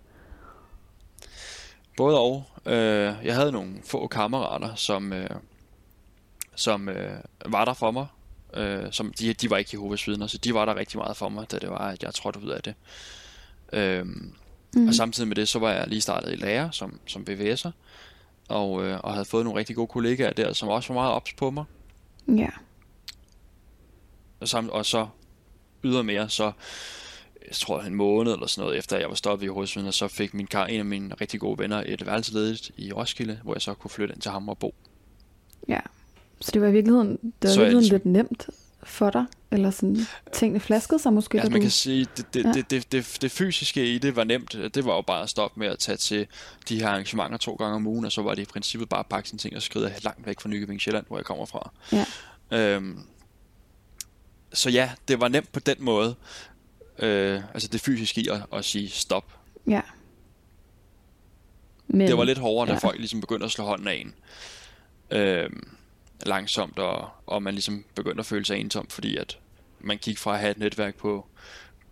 Både 1.97 2.19
og. 2.19 2.43
Øh, 2.65 3.15
jeg 3.23 3.35
havde 3.35 3.51
nogle 3.51 3.73
få 3.85 4.07
kammerater, 4.07 4.75
som, 4.75 5.13
øh, 5.13 5.29
som 6.55 6.89
øh, 6.89 7.17
var 7.45 7.65
der 7.65 7.73
for 7.73 7.91
mig. 7.91 8.07
Øh, 8.53 8.91
som, 8.91 9.13
de, 9.19 9.33
de 9.33 9.49
var 9.49 9.57
ikke 9.57 9.69
Jehovas 9.73 10.07
vidner, 10.07 10.27
så 10.27 10.37
de 10.37 10.53
var 10.53 10.65
der 10.65 10.75
rigtig 10.75 10.97
meget 10.97 11.17
for 11.17 11.29
mig, 11.29 11.51
da 11.51 11.59
det 11.59 11.69
var, 11.69 11.77
at 11.77 12.03
jeg 12.03 12.13
trådte 12.13 12.39
ud 12.39 12.49
af 12.49 12.63
det. 12.63 12.75
Øh, 13.73 14.05
mm. 14.75 14.87
Og 14.87 14.93
samtidig 14.93 15.27
med 15.27 15.35
det, 15.35 15.47
så 15.47 15.59
var 15.59 15.71
jeg 15.71 15.87
lige 15.87 16.01
startet 16.01 16.33
i 16.33 16.35
lærer 16.35 16.71
som, 16.71 16.99
som 17.05 17.25
BVS'er, 17.29 17.69
og, 18.49 18.85
øh, 18.85 18.99
og 19.03 19.13
havde 19.13 19.25
fået 19.25 19.45
nogle 19.45 19.59
rigtig 19.59 19.75
gode 19.75 19.87
kollegaer 19.87 20.33
der, 20.33 20.53
som 20.53 20.69
også 20.69 20.93
var 20.93 21.01
meget 21.01 21.13
ops 21.13 21.33
på 21.33 21.51
mig. 21.51 21.65
Ja. 22.27 22.49
Og, 24.39 24.47
sam, 24.47 24.69
og 24.69 24.85
så 24.85 25.07
ydermere, 25.83 26.29
så 26.29 26.51
jeg 27.47 27.55
tror 27.55 27.81
en 27.81 27.95
måned 27.95 28.33
eller 28.33 28.47
sådan 28.47 28.61
noget 28.61 28.77
efter 28.77 28.97
jeg 28.97 29.09
var 29.09 29.15
stoppet 29.15 29.43
i 29.43 29.47
Jehovas 29.47 29.75
vidner, 29.75 29.91
så 29.91 30.07
fik 30.07 30.33
min 30.33 30.47
kar, 30.47 30.65
en 30.65 30.79
af 30.79 30.85
mine 30.85 31.15
rigtig 31.21 31.39
gode 31.39 31.59
venner 31.59 31.83
et 31.85 32.05
værelse 32.05 32.33
ledigt 32.33 32.71
i 32.77 32.91
Roskilde, 32.91 33.39
hvor 33.43 33.55
jeg 33.55 33.61
så 33.61 33.73
kunne 33.73 33.91
flytte 33.91 34.13
ind 34.13 34.21
til 34.21 34.31
ham 34.31 34.49
og 34.49 34.57
bo. 34.57 34.75
Ja. 35.67 35.79
Så 36.43 36.51
det 36.51 36.61
var 36.61 36.67
i 36.67 36.71
virkeligheden, 36.71 37.09
det 37.11 37.33
var 37.41 37.49
i 37.49 37.53
Så 37.53 37.59
det 37.61 37.65
virkeligheden 37.67 37.89
lidt 37.91 38.05
nemt 38.05 38.49
for 38.83 39.09
dig? 39.09 39.25
Eller 39.51 39.71
sådan, 39.71 39.97
tingene 40.33 40.59
flaskede 40.59 40.99
sig 40.99 41.13
måske, 41.13 41.37
Altså 41.37 41.49
da 41.49 41.53
man 41.53 41.61
du... 41.61 41.63
kan 41.63 41.71
sige, 41.71 42.07
det, 42.17 42.33
det, 42.33 42.43
Ja. 42.45 42.51
det, 42.51 42.71
det, 42.71 42.91
det, 42.91 43.17
det 43.21 43.31
fysiske 43.31 43.93
i 43.93 43.97
det 43.97 44.15
var 44.15 44.23
nemt. 44.23 44.51
Det 44.53 44.85
var 44.85 44.95
jo 44.95 45.01
bare 45.01 45.23
at 45.23 45.29
stoppe 45.29 45.59
med 45.59 45.67
at 45.67 45.79
tage 45.79 45.97
til 45.97 46.27
de 46.69 46.79
her 46.79 46.87
arrangementer 46.89 47.37
to 47.37 47.53
gange 47.55 47.75
om 47.75 47.87
ugen, 47.87 48.05
og 48.05 48.11
så 48.11 48.21
var 48.21 48.35
det 48.35 48.41
i 48.41 48.45
princippet 48.45 48.89
bare 48.89 48.99
at 48.99 49.05
pakke 49.07 49.29
sine 49.29 49.39
ting 49.39 49.55
og 49.55 49.61
skride 49.61 49.93
langt 50.03 50.25
væk 50.25 50.39
fra 50.39 50.49
Nykøbing 50.49 50.81
Sjælland, 50.81 51.05
hvor 51.07 51.17
jeg 51.17 51.25
kommer 51.25 51.45
fra. 51.45 51.71
Ja. 51.91 52.05
Øhm, 52.51 52.99
så 54.53 54.69
ja, 54.69 54.91
det 55.07 55.19
var 55.19 55.27
nemt 55.27 55.51
på 55.51 55.59
den 55.59 55.75
måde. 55.79 56.15
Øh, 56.99 57.41
altså 57.53 57.67
det 57.71 57.81
fysiske 57.81 58.21
i 58.21 58.27
at, 58.27 58.41
at 58.53 58.65
sige 58.65 58.89
stop. 58.89 59.37
Ja. 59.67 59.81
Men, 61.87 62.07
Det 62.07 62.17
var 62.17 62.23
lidt 62.23 62.37
hårdere, 62.37 62.67
da 62.67 62.73
ja. 62.73 62.87
folk 62.87 62.97
ligesom 62.97 63.21
begyndte 63.21 63.45
at 63.45 63.51
slå 63.51 63.65
hånden 63.65 63.87
af 63.87 63.93
en. 63.93 64.13
Øhm, 65.11 65.67
langsomt, 66.25 66.79
og, 66.79 67.09
og 67.25 67.43
man 67.43 67.53
ligesom 67.53 67.85
begyndte 67.95 68.19
at 68.19 68.25
føle 68.25 68.45
sig 68.45 68.57
ensom, 68.57 68.87
fordi 68.87 69.17
at 69.17 69.39
man 69.79 69.97
gik 69.97 70.17
fra 70.17 70.33
at 70.33 70.39
have 70.39 70.51
et 70.51 70.57
netværk 70.57 70.95
på, 70.95 71.25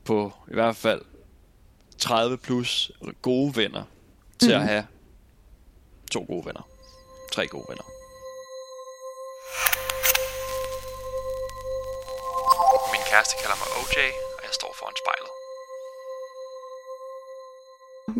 på 0.06 0.34
i 0.48 0.54
hvert 0.54 0.76
fald 0.76 1.02
30 1.98 2.38
plus 2.38 2.92
gode 3.22 3.56
venner, 3.56 3.84
til 4.40 4.50
Mhm. 4.50 4.58
mm. 4.58 4.64
at 4.64 4.68
have 4.70 4.86
to 6.12 6.26
gode 6.28 6.46
venner. 6.46 6.68
Tre 7.32 7.48
gode 7.48 7.66
venner. 7.70 7.84
Min 12.94 13.02
kæreste 13.12 13.36
kalder 13.42 13.58
mig 13.62 13.68
OJ, 13.82 13.98
og 14.38 14.42
jeg 14.48 14.54
står 14.60 14.76
foran 14.80 14.94
spejlet. 15.04 15.32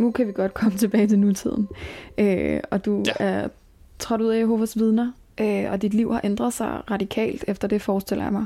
Nu 0.02 0.12
kan 0.12 0.28
vi 0.28 0.32
godt 0.34 0.54
komme 0.54 0.78
tilbage 0.78 1.08
til 1.08 1.20
nutiden. 1.20 1.70
Øh, 2.18 2.60
og 2.72 2.86
du 2.86 3.04
Ja. 3.08 3.14
er 3.20 3.50
trådt 4.00 4.22
ud 4.22 4.30
af 4.30 4.40
Jehovas 4.40 4.78
vidner, 4.78 5.12
øh, 5.42 5.72
og 5.72 5.82
dit 5.82 5.94
liv 5.94 6.12
har 6.14 6.22
ændret 6.24 6.54
sig 6.54 6.92
radikalt 6.92 7.44
efter 7.48 7.68
det, 7.68 7.82
forestiller 7.82 8.24
jeg 8.24 8.34
mig. 8.34 8.46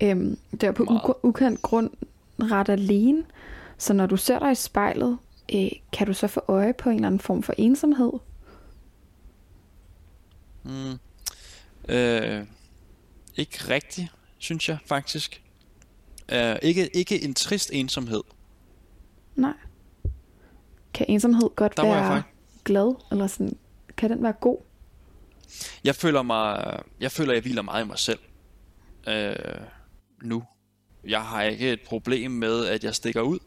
øhm, 0.00 0.38
der 0.60 0.72
på 0.72 0.84
Meget. 0.84 1.00
u- 1.00 1.20
ukendt 1.22 1.62
grund 1.62 1.90
ret 2.38 2.68
alene. 2.68 3.24
Så 3.78 3.92
når 3.92 4.06
du 4.06 4.16
ser 4.16 4.38
dig 4.38 4.52
i 4.52 4.54
spejlet, 4.54 5.18
øh, 5.54 5.68
kan 5.92 6.06
du 6.06 6.12
så 6.12 6.26
få 6.26 6.40
øje 6.48 6.72
på 6.72 6.88
en 6.88 6.94
eller 6.94 7.06
anden 7.06 7.20
form 7.20 7.42
for 7.42 7.54
ensomhed? 7.58 8.12
Mm. 10.64 10.98
Øh, 11.88 12.46
ikke 13.36 13.58
rigtigt, 13.68 14.08
synes 14.38 14.68
jeg 14.68 14.78
faktisk. 14.86 15.42
Øh, 16.32 16.56
ikke, 16.62 16.96
ikke 16.96 17.24
en 17.24 17.34
trist 17.34 17.70
ensomhed. 17.72 18.20
Nej. 19.36 19.52
Kan 20.94 21.06
ensomhed 21.08 21.50
godt 21.56 21.76
Der 21.76 21.82
være 21.82 22.04
faktisk- 22.04 22.34
glad? 22.64 22.94
Eller 23.10 23.26
sådan, 23.26 23.56
kan 23.96 24.10
den 24.10 24.22
være 24.22 24.32
god? 24.32 24.58
Jeg 25.84 25.94
føler 25.94 26.22
mig, 26.22 26.80
jeg 27.00 27.12
føler, 27.12 27.32
jeg 27.32 27.42
hviler 27.42 27.62
meget 27.62 27.84
i 27.84 27.86
mig 27.86 27.98
selv. 27.98 28.18
Øh, 29.08 29.34
nu. 30.22 30.42
Jeg 31.04 31.20
har 31.22 31.42
ikke 31.42 31.72
et 31.72 31.80
problem 31.86 32.30
med, 32.30 32.66
at 32.66 32.84
jeg 32.84 32.94
stikker 32.94 33.20
ud. 33.20 33.38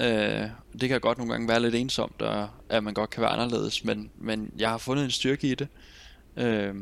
Øh, 0.00 0.48
det 0.80 0.88
kan 0.88 1.00
godt 1.00 1.18
nogle 1.18 1.32
gange 1.32 1.48
være 1.48 1.60
lidt 1.60 1.74
ensomt, 1.74 2.22
og 2.22 2.48
at 2.68 2.84
man 2.84 2.94
godt 2.94 3.10
kan 3.10 3.20
være 3.20 3.30
anderledes, 3.30 3.84
men, 3.84 4.10
men 4.18 4.50
jeg 4.58 4.70
har 4.70 4.78
fundet 4.78 5.04
en 5.04 5.10
styrke 5.10 5.50
i 5.50 5.54
det. 5.54 5.68
Øh, 6.36 6.74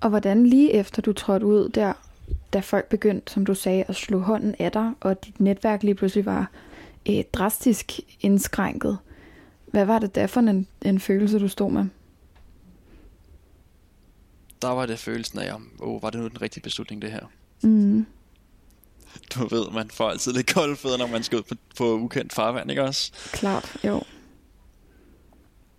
Og 0.00 0.10
hvordan 0.10 0.46
lige 0.46 0.72
efter 0.72 1.02
du 1.02 1.12
trådte 1.12 1.46
ud 1.46 1.68
der, 1.68 1.92
da 2.52 2.60
folk 2.60 2.88
begyndte, 2.88 3.32
som 3.32 3.46
du 3.46 3.54
sagde, 3.54 3.84
at 3.88 3.96
slå 3.96 4.18
hånden 4.18 4.54
af 4.58 4.72
dig, 4.72 4.92
og 5.00 5.24
dit 5.24 5.40
netværk 5.40 5.82
lige 5.82 5.94
pludselig 5.94 6.26
var 6.26 6.50
øh, 7.08 7.24
drastisk 7.32 7.92
indskrænket. 8.20 8.98
Hvad 9.66 9.84
var 9.84 9.98
det 9.98 10.14
der 10.14 10.26
for 10.26 10.40
en, 10.40 10.66
en 10.82 11.00
følelse, 11.00 11.38
du 11.38 11.48
stod 11.48 11.70
med? 11.70 11.84
Der 14.64 14.70
var 14.70 14.86
det 14.86 14.98
følelsen 14.98 15.38
af, 15.38 15.54
om, 15.54 15.70
oh, 15.78 16.02
var 16.02 16.10
det 16.10 16.20
nu 16.20 16.28
den 16.28 16.42
rigtige 16.42 16.62
beslutning, 16.62 17.02
det 17.02 17.12
her? 17.12 17.26
Mm. 17.62 18.06
Du 19.34 19.46
ved, 19.46 19.70
man 19.72 19.90
får 19.90 20.10
altid 20.10 20.32
lidt 20.32 20.54
kolde 20.54 20.76
fødder, 20.76 20.98
når 20.98 21.06
man 21.06 21.22
skal 21.22 21.38
ud 21.38 21.42
på, 21.42 21.54
på 21.76 21.84
ukendt 21.84 22.32
farvand, 22.32 22.70
ikke 22.70 22.82
også? 22.82 23.12
Klart, 23.32 23.76
jo. 23.84 24.02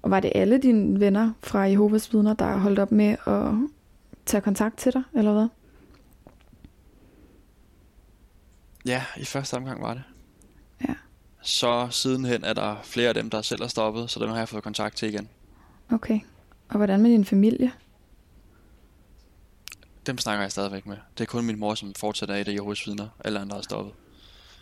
Og 0.01 0.11
var 0.11 0.19
det 0.19 0.31
alle 0.35 0.57
dine 0.57 0.99
venner 0.99 1.31
fra 1.43 1.59
Jehovas 1.59 2.13
vidner, 2.13 2.33
der 2.33 2.57
holdt 2.57 2.79
op 2.79 2.91
med 2.91 3.15
at 3.25 3.69
tage 4.25 4.41
kontakt 4.41 4.77
til 4.77 4.93
dig, 4.93 5.03
eller 5.13 5.33
hvad? 5.33 5.47
Ja, 8.85 9.03
i 9.17 9.25
første 9.25 9.53
omgang 9.53 9.81
var 9.81 9.93
det. 9.93 10.03
Ja. 10.87 10.93
Så 11.41 11.87
sidenhen 11.91 12.43
er 12.43 12.53
der 12.53 12.75
flere 12.83 13.07
af 13.07 13.13
dem, 13.13 13.29
der 13.29 13.41
selv 13.41 13.61
er 13.61 13.67
stoppet, 13.67 14.09
så 14.09 14.19
dem 14.19 14.29
har 14.29 14.37
jeg 14.37 14.49
fået 14.49 14.63
kontakt 14.63 14.97
til 14.97 15.09
igen. 15.09 15.29
Okay. 15.91 16.19
Og 16.69 16.77
hvordan 16.77 17.01
med 17.01 17.11
din 17.11 17.25
familie? 17.25 17.71
Dem 20.07 20.17
snakker 20.17 20.43
jeg 20.43 20.51
stadigvæk 20.51 20.85
med. 20.85 20.97
Det 21.17 21.23
er 21.23 21.25
kun 21.25 21.45
min 21.45 21.59
mor, 21.59 21.75
som 21.75 21.93
fortsætter 21.93 22.35
i 22.35 22.43
det 22.43 22.53
Jehovas 22.53 22.87
vidner. 22.87 23.07
Alle 23.25 23.39
andre 23.39 23.57
er 23.57 23.61
stoppet. 23.61 23.93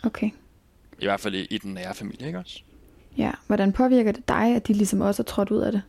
Okay. 0.02 0.30
I 0.98 1.04
hvert 1.04 1.20
fald 1.20 1.34
i, 1.34 1.44
i 1.44 1.58
den 1.58 1.74
nære 1.74 1.94
familie, 1.94 2.26
ikke 2.26 2.38
også? 2.38 2.60
Ja, 3.18 3.32
hvordan 3.46 3.72
påvirker 3.72 4.12
det 4.12 4.28
dig, 4.28 4.56
at 4.56 4.68
de 4.68 4.72
ligesom 4.72 5.00
også 5.00 5.22
er 5.22 5.24
trådt 5.24 5.50
ud 5.50 5.60
af 5.60 5.72
det? 5.72 5.82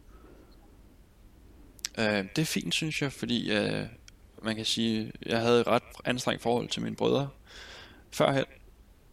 Øh, 1.98 2.26
det 2.36 2.42
er 2.42 2.46
fint, 2.46 2.74
synes 2.74 3.02
jeg, 3.02 3.12
fordi 3.12 3.52
øh, 3.52 3.86
man 4.44 4.56
kan 4.56 4.66
sige, 4.66 5.12
jeg 5.26 5.42
havde 5.42 5.62
et 5.62 5.68
ret 5.68 5.84
anstrengt 6.06 6.44
forhold 6.44 6.70
til 6.70 6.82
mine 6.82 6.96
brødre 6.96 7.30
førhen. 8.12 8.46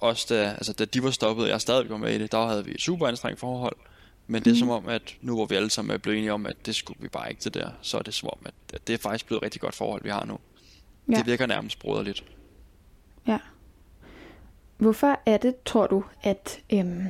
Også 0.01 0.27
da, 0.35 0.51
altså, 0.51 0.73
da 0.73 0.85
de 0.85 1.03
var 1.03 1.11
stoppet, 1.11 1.45
og 1.45 1.51
jeg 1.51 1.61
stadig 1.61 1.91
var 1.91 1.97
med 1.97 2.15
i 2.15 2.19
det, 2.19 2.33
der 2.33 2.47
havde 2.47 2.65
vi 2.65 2.71
et 2.71 2.81
super 2.81 3.07
anstrengt 3.07 3.41
forhold. 3.41 3.77
Men 4.27 4.45
det 4.45 4.51
er 4.51 4.57
som 4.57 4.71
om, 4.71 4.89
at 4.89 5.17
nu 5.21 5.35
hvor 5.35 5.47
vi 5.47 5.55
alle 5.55 5.71
sammen 5.71 5.95
er 5.95 5.99
blevet 5.99 6.19
enige 6.19 6.33
om, 6.33 6.47
at 6.47 6.67
det 6.67 6.75
skulle 6.75 7.03
vi 7.03 7.09
bare 7.09 7.31
ikke 7.31 7.41
det 7.45 7.55
der, 7.55 7.71
så 7.83 7.99
er 7.99 8.03
det 8.03 8.15
som 8.15 8.29
om, 8.29 8.39
at, 8.45 8.55
at 8.73 8.87
det 8.87 8.93
er 8.93 8.99
faktisk 8.99 9.27
blevet 9.27 9.41
et 9.41 9.45
rigtig 9.45 9.61
godt 9.61 9.75
forhold, 9.75 10.03
vi 10.03 10.09
har 10.09 10.25
nu. 10.25 10.39
Ja. 11.11 11.17
Det 11.17 11.27
virker 11.27 11.47
nærmest 11.47 11.79
broderligt. 11.79 12.25
Ja. 13.27 13.39
Hvorfor 14.77 15.21
er 15.27 15.37
det, 15.37 15.55
tror 15.65 15.87
du, 15.87 16.05
at... 16.23 16.61
Øhm, 16.73 17.07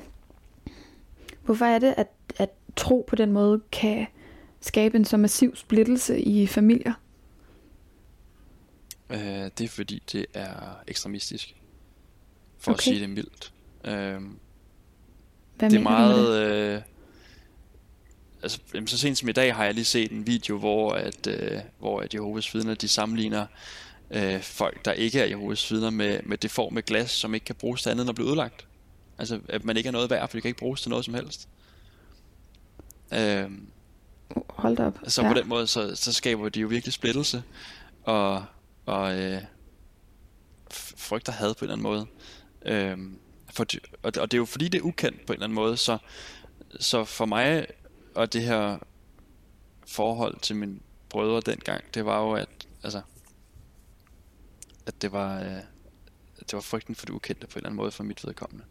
hvorfor 1.45 1.65
er 1.65 1.79
det, 1.79 1.95
at, 1.97 2.09
at 2.39 2.51
tro 2.77 3.05
på 3.09 3.17
den 3.17 3.33
måde 3.33 3.61
kan 3.73 4.07
skabe 4.61 4.97
en 4.97 5.05
så 5.05 5.17
massiv 5.17 5.57
splittelse 5.57 6.21
i 6.21 6.47
familier? 6.47 6.93
Øh, 9.11 9.19
det 9.59 9.61
er 9.61 9.69
fordi, 9.69 10.03
det 10.13 10.27
er 10.35 10.83
ekstremistisk. 10.87 11.57
For 12.59 12.71
okay. 12.71 12.79
at 12.79 12.83
sige 12.83 13.01
det 13.01 13.11
mildt. 13.11 13.53
Øh, 13.85 13.93
Hvad 13.93 14.11
det 14.11 14.17
er 15.61 15.69
mener 15.69 15.69
du 15.69 15.71
med 15.71 15.71
det? 15.71 15.83
meget... 15.83 16.75
Øh, 16.77 16.83
altså, 18.43 18.59
jamen, 18.75 18.87
så 18.87 18.99
sent 18.99 19.19
som 19.19 19.29
i 19.29 19.33
dag 19.33 19.55
har 19.57 19.65
jeg 19.65 19.75
lige 19.75 19.85
set 19.85 20.13
en 20.13 20.27
video, 20.27 20.59
hvor 20.59 20.91
at, 20.93 21.27
øh, 21.27 21.61
hvor 21.79 22.01
at 22.01 22.15
Jehovas 22.15 22.55
vidner, 22.55 22.75
de 22.75 22.89
sammenligner 22.89 23.47
øh, 24.11 24.41
folk, 24.43 24.85
der 24.85 24.93
ikke 24.93 25.21
er 25.21 25.25
Jehovas 25.25 25.71
vidner, 25.73 25.91
med, 25.91 26.21
med 26.23 26.39
det 26.39 26.51
form 26.51 26.73
med 26.73 26.83
glas, 26.83 27.11
som 27.11 27.35
ikke 27.35 27.45
kan 27.45 27.55
bruges 27.55 27.83
til 27.83 27.91
andet 27.91 28.03
end 28.03 28.09
at 28.09 28.15
blive 28.15 28.29
ødelagt. 28.29 28.67
Altså, 29.19 29.41
at 29.49 29.65
man 29.65 29.77
ikke 29.77 29.87
er 29.89 29.93
noget 29.93 30.11
værd, 30.11 30.29
for 30.29 30.37
det 30.37 30.43
kan 30.43 30.49
ikke 30.49 30.59
bruges 30.59 30.81
til 30.83 30.91
noget 30.91 31.05
som 31.05 31.15
helst. 31.15 31.49
Øh, 33.13 33.51
Hold 34.49 34.79
op. 34.79 34.99
så 35.09 35.23
på 35.23 35.35
den 35.35 35.49
måde, 35.49 35.67
så, 35.67 35.95
så 35.97 36.13
skaber 36.13 36.49
de 36.49 36.61
jo 36.61 36.69
virkelig 36.69 36.93
splittelse, 36.93 37.43
og, 38.05 38.45
og 38.87 39.19
øh, 39.21 39.43
frygt 40.97 41.29
og 41.29 41.35
had 41.35 41.55
på 41.55 41.65
en 41.65 41.71
eller 41.71 41.75
anden 41.75 41.83
måde. 41.83 42.07
Øhm, 42.67 43.19
for, 43.53 43.67
og, 44.03 44.15
det- 44.15 44.23
og 44.23 44.31
det 44.31 44.37
er 44.37 44.39
jo 44.41 44.45
fordi, 44.45 44.69
det 44.69 44.79
er 44.79 44.83
ukendt 44.83 45.27
på 45.27 45.33
en 45.33 45.37
eller 45.37 45.45
anden 45.45 45.55
måde, 45.55 45.77
så, 45.77 45.99
så 46.81 47.05
for 47.05 47.27
mig 47.27 47.67
og 48.15 48.33
det 48.33 48.43
her 48.43 48.79
forhold 49.87 50.41
til 50.41 50.57
mine 50.57 50.77
brødre 51.09 51.53
dengang, 51.53 51.85
det 51.95 52.05
var 52.05 52.23
jo, 52.23 52.33
at, 52.33 52.49
altså, 52.83 53.01
at 54.87 55.03
det 55.03 55.13
var, 55.13 55.41
øh, 55.41 55.47
det 56.39 56.53
var 56.53 56.61
frygten 56.61 56.95
for 56.95 57.07
det 57.07 57.13
ukendte 57.13 57.47
på 57.47 57.53
en 57.53 57.59
eller 57.59 57.69
anden 57.69 57.77
måde 57.77 57.91
for 57.91 58.05
mit 58.05 58.27
vedkommende. 58.27 58.65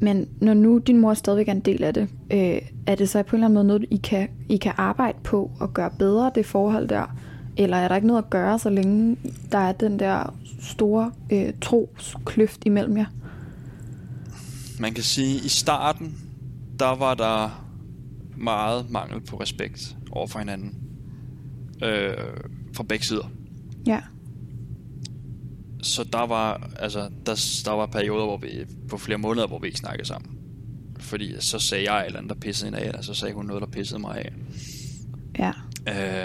Men 0.00 0.28
når 0.40 0.54
nu 0.54 0.78
din 0.78 0.98
mor 0.98 1.14
stadigvæk 1.14 1.48
er 1.48 1.52
en 1.52 1.60
del 1.60 1.84
af 1.84 1.94
det, 1.94 2.08
øh, 2.32 2.62
er 2.86 2.94
det 2.94 3.08
så 3.08 3.22
på 3.22 3.36
en 3.36 3.42
eller 3.42 3.46
anden 3.46 3.54
måde 3.54 3.66
noget, 3.66 3.84
I 3.90 3.96
kan, 3.96 4.28
I 4.48 4.56
kan 4.56 4.72
arbejde 4.76 5.18
på 5.24 5.50
og 5.60 5.74
gøre 5.74 5.90
bedre 5.98 6.32
det 6.34 6.46
forhold 6.46 6.88
der? 6.88 7.16
Eller 7.56 7.76
er 7.76 7.88
der 7.88 7.94
ikke 7.94 8.06
noget 8.06 8.22
at 8.22 8.30
gøre, 8.30 8.58
så 8.58 8.70
længe 8.70 9.16
der 9.52 9.58
er 9.58 9.72
den 9.72 9.98
der 9.98 10.34
store 10.60 11.12
øh, 11.32 11.52
troskløft 11.62 12.62
imellem 12.64 12.96
jer? 12.96 13.06
Man 14.80 14.94
kan 14.94 15.04
sige, 15.04 15.38
at 15.38 15.44
i 15.44 15.48
starten, 15.48 16.18
der 16.78 16.96
var 16.96 17.14
der 17.14 17.63
meget 18.36 18.90
mangel 18.90 19.20
på 19.20 19.40
respekt 19.40 19.96
over 20.10 20.26
for 20.26 20.38
hinanden. 20.38 20.74
Øh, 21.82 22.16
fra 22.76 22.82
begge 22.82 23.04
sider. 23.04 23.30
Ja. 23.86 24.00
Så 25.82 26.04
der 26.04 26.26
var, 26.26 26.70
altså, 26.78 27.10
der, 27.26 27.62
der 27.64 27.70
var 27.70 27.86
perioder, 27.86 28.24
hvor 28.24 28.36
vi, 28.36 28.48
på 28.88 28.98
flere 28.98 29.18
måneder, 29.18 29.46
hvor 29.46 29.58
vi 29.58 29.66
ikke 29.66 29.78
snakkede 29.78 30.08
sammen. 30.08 30.38
Fordi 30.98 31.34
så 31.40 31.58
sagde 31.58 31.92
jeg 31.92 32.00
et 32.00 32.06
eller 32.06 32.18
andet, 32.18 32.34
der 32.34 32.40
pissede 32.40 32.66
hende 32.66 32.78
af, 32.78 32.88
eller 32.88 33.02
så 33.02 33.14
sagde 33.14 33.34
hun 33.34 33.46
noget, 33.46 33.60
der 33.62 33.68
pissede 33.68 34.00
mig 34.00 34.18
af. 34.18 34.32
Ja. 35.38 35.52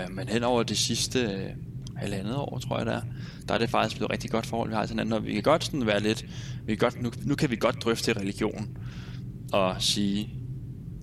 Øh, 0.04 0.12
men 0.16 0.28
hen 0.28 0.44
over 0.44 0.64
de 0.64 0.76
sidste 0.76 1.20
øh, 1.20 1.50
halvandet 1.96 2.36
år, 2.36 2.60
tror 2.60 2.78
jeg 2.78 2.86
det 2.86 2.94
er, 2.94 3.02
der 3.48 3.54
er 3.54 3.58
det 3.58 3.70
faktisk 3.70 3.96
blevet 3.96 4.10
et 4.10 4.14
rigtig 4.14 4.32
godt 4.32 4.46
forhold, 4.46 4.70
vi 4.70 4.76
har 4.76 4.86
til 4.86 4.94
hinanden, 4.94 5.14
og 5.14 5.26
vi 5.26 5.34
kan 5.34 5.44
godt 5.44 5.64
sådan 5.64 5.86
være 5.86 6.00
lidt, 6.00 6.26
vi 6.66 6.76
kan 6.76 6.78
godt, 6.78 7.02
nu, 7.02 7.12
nu 7.26 7.36
kan 7.36 7.52
vi 7.52 7.56
godt 7.56 7.84
drøfte 7.84 8.14
religion, 8.14 8.78
og 9.52 9.82
sige, 9.82 10.39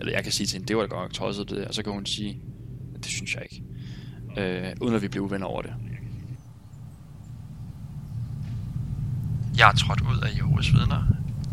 eller 0.01 0.13
jeg 0.13 0.23
kan 0.23 0.33
sige 0.33 0.47
til 0.47 0.57
hende, 0.57 0.69
det 0.69 0.77
var 0.77 0.83
da 0.83 0.89
godt 0.89 1.03
nok 1.03 1.13
tosset 1.13 1.51
det 1.51 1.57
der, 1.57 1.69
og 1.69 1.75
så 1.75 1.83
kan 1.83 1.93
hun 1.93 2.07
sige, 2.07 2.41
det 2.97 3.07
synes 3.07 3.35
jeg 3.35 3.43
ikke, 3.43 3.65
øh, 4.37 4.73
uden 4.81 4.95
at 4.95 5.03
vi 5.03 5.09
bliver 5.09 5.25
uvenner 5.25 5.47
over 5.47 5.63
det. 5.63 5.75
Jeg 9.59 9.69
er 9.69 9.73
trådt 9.77 10.01
ud 10.01 10.21
af 10.23 10.37
Jehovas 10.37 10.73
vidner. 10.73 11.03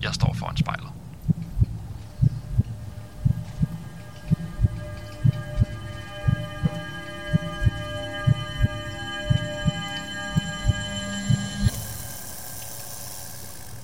Jeg 0.02 0.14
står 0.14 0.34
foran 0.34 0.58
spejlet. 0.58 0.88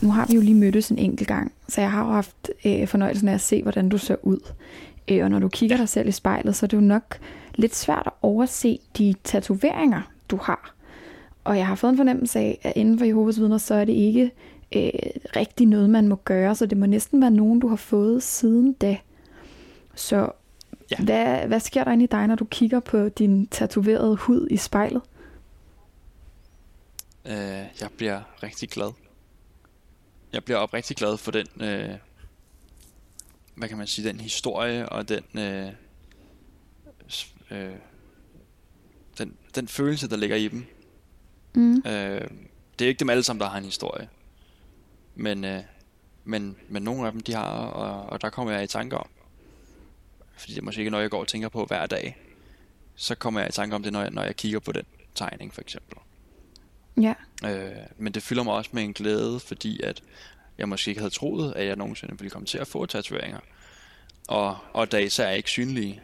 Nu 0.02 0.12
har 0.12 0.26
vi 0.26 0.34
jo 0.34 0.42
lige 0.42 0.56
mødtes 0.56 0.90
en 0.90 0.98
enkelt 0.98 1.28
gang, 1.28 1.52
så 1.68 1.82
jeg 1.82 1.92
har 1.92 2.06
jo 2.06 2.12
haft 2.12 2.36
øh, 2.66 2.88
fornøjelsen 2.88 3.28
af 3.28 3.34
at 3.34 3.42
se, 3.42 3.62
hvordan 3.64 3.90
du 3.90 3.98
ser 3.98 4.16
ud. 4.22 4.40
Øh, 5.08 5.24
og 5.24 5.30
når 5.30 5.40
du 5.40 5.50
kigger 5.50 5.78
dig 5.78 5.90
selv 5.90 6.08
i 6.08 6.12
spejlet, 6.12 6.56
så 6.56 6.66
er 6.66 6.68
det 6.68 6.78
jo 6.78 6.82
nok 6.82 7.20
lidt 7.56 7.76
svært 7.76 8.04
at 8.06 8.12
overse 8.22 8.80
de 8.98 9.16
tatoveringer, 9.24 10.02
du 10.32 10.38
har. 10.38 10.76
Og 11.44 11.58
jeg 11.58 11.68
har 11.68 11.76
fået 11.76 11.92
en 11.92 11.98
fornemmelse 11.98 12.40
af, 12.40 12.60
at 12.64 12.74
inden 12.76 12.98
for 13.00 13.06
Jehovas 13.06 13.40
vidner, 13.40 13.58
så 13.58 13.76
er 13.76 13.86
det 13.86 13.94
ikke 13.94 14.32
øh, 14.76 14.90
rigtig 15.36 15.68
noget, 15.68 15.90
man 15.90 16.08
må 16.08 16.16
gøre, 16.16 16.56
så 16.56 16.66
det 16.66 16.78
må 16.78 16.86
næsten 16.86 17.22
være 17.22 17.32
nogen, 17.32 17.60
du 17.60 17.68
har 17.68 17.76
fået 17.76 18.24
siden 18.24 18.74
da. 18.74 18.98
Så 19.96 20.32
Ja. 20.92 21.04
hvad, 21.04 21.48
hvad 21.48 21.60
sker 21.60 21.84
der 21.84 21.92
inde 21.92 22.04
i 22.04 22.08
dig, 22.08 22.28
når 22.28 22.36
du 22.36 22.46
kigger 22.46 22.80
på 22.80 23.10
din 23.10 23.48
tatoverede 23.48 24.16
hud 24.16 24.48
i 24.52 24.58
spejlet? 24.58 25.02
Øh, 27.26 27.34
jeg 27.82 27.90
bliver 27.98 28.22
rigtig 28.44 28.70
glad. 28.70 28.92
Jeg 30.34 30.44
bliver 30.44 30.58
oprigtig 30.58 30.98
glad 30.98 31.18
for 31.18 31.32
den, 31.32 31.48
øh, 31.62 31.90
hvad 33.60 33.70
kan 33.70 33.78
man 33.78 33.88
sige, 33.88 34.08
den 34.08 34.20
historie 34.20 34.90
og 34.90 35.10
den, 35.10 35.24
øh, 35.40 35.72
øh, 37.52 37.74
den, 39.18 39.38
den 39.56 39.68
følelse, 39.68 40.10
der 40.10 40.18
ligger 40.18 40.36
i 40.36 40.48
dem. 40.48 40.66
Mm. 41.56 41.78
Øh, 41.78 42.28
det 42.80 42.86
er 42.86 42.90
ikke 42.90 43.00
dem 43.00 43.10
alle 43.10 43.24
sammen, 43.24 43.42
der 43.42 43.50
har 43.50 43.58
en 43.58 43.64
historie. 43.64 44.10
Men, 45.16 45.46
øh, 45.46 45.62
men, 46.24 46.58
men 46.70 46.84
nogle 46.84 47.06
af 47.06 47.12
dem, 47.12 47.22
de 47.22 47.34
har, 47.34 47.44
og, 47.44 48.10
og 48.10 48.22
der 48.22 48.30
kommer 48.30 48.54
jeg 48.54 48.64
i 48.64 48.68
tanke 48.68 48.98
om. 48.98 49.10
Fordi 50.38 50.54
det 50.54 50.60
er 50.60 50.66
måske 50.66 50.80
ikke 50.80 50.92
noget, 50.92 51.04
jeg 51.04 51.12
går 51.12 51.20
og 51.20 51.28
tænker 51.28 51.50
på 51.50 51.66
hver 51.66 51.86
dag. 51.86 52.18
Så 52.96 53.16
kommer 53.16 53.40
jeg 53.40 53.50
i 53.50 53.52
tanke 53.52 53.76
om 53.76 53.84
det, 53.84 53.94
når 53.94 54.02
jeg, 54.02 54.12
når 54.12 54.24
jeg 54.24 54.36
kigger 54.36 54.60
på 54.60 54.72
den 54.72 54.86
tegning, 55.16 55.54
for 55.54 55.62
eksempel. 55.62 55.98
Ja. 57.02 57.14
Øh, 57.46 57.86
men 57.98 58.14
det 58.14 58.24
fylder 58.24 58.44
mig 58.44 58.54
også 58.54 58.70
med 58.74 58.84
en 58.84 58.94
glæde, 58.94 59.40
fordi 59.40 59.82
at 59.82 60.04
jeg 60.60 60.70
måske 60.70 60.90
ikke 60.90 61.02
havde 61.02 61.14
troet, 61.14 61.54
at 61.56 61.68
jeg 61.68 61.76
nogensinde 61.76 62.18
ville 62.18 62.30
komme 62.30 62.46
til 62.46 62.58
at 62.58 62.68
få 62.68 62.86
tatoveringer. 62.86 63.40
Og, 64.28 64.58
og 64.74 64.92
da 64.92 64.98
især 64.98 65.28
er 65.28 65.34
ikke 65.34 65.50
synlige, 65.50 66.02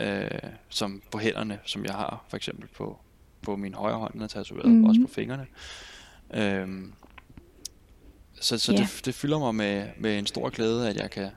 øh, 0.00 0.30
som 0.68 1.02
på 1.10 1.18
hænderne, 1.18 1.58
som 1.64 1.84
jeg 1.84 1.94
har, 1.94 2.24
for 2.28 2.36
eksempel 2.36 2.68
på, 2.68 2.98
på 3.42 3.56
min 3.56 3.74
højre 3.74 3.98
hånd, 3.98 4.12
den 4.12 4.22
er 4.22 4.26
tatoveret, 4.26 4.70
mm-hmm. 4.70 4.84
også 4.84 5.00
på 5.00 5.14
fingrene. 5.14 5.46
Øh, 6.34 6.82
så 8.40 8.58
så 8.58 8.72
yeah. 8.72 8.82
det, 8.82 9.02
det 9.04 9.14
fylder 9.14 9.38
mig 9.38 9.54
med, 9.54 9.88
med 9.98 10.18
en 10.18 10.26
stor 10.26 10.50
glæde, 10.50 10.88
at 10.88 10.96
jeg 10.96 11.10
kan 11.10 11.30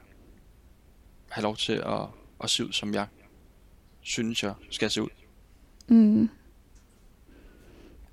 have 1.30 1.44
lov 1.44 1.58
til 1.58 1.74
at, 1.74 2.02
at 2.44 2.50
se 2.50 2.66
ud, 2.66 2.72
som 2.72 2.94
jeg 2.94 3.08
synes, 4.02 4.44
jeg 4.44 4.54
skal 4.72 4.92
se 4.92 5.02
ud. 5.02 5.10
Mm. 5.88 6.30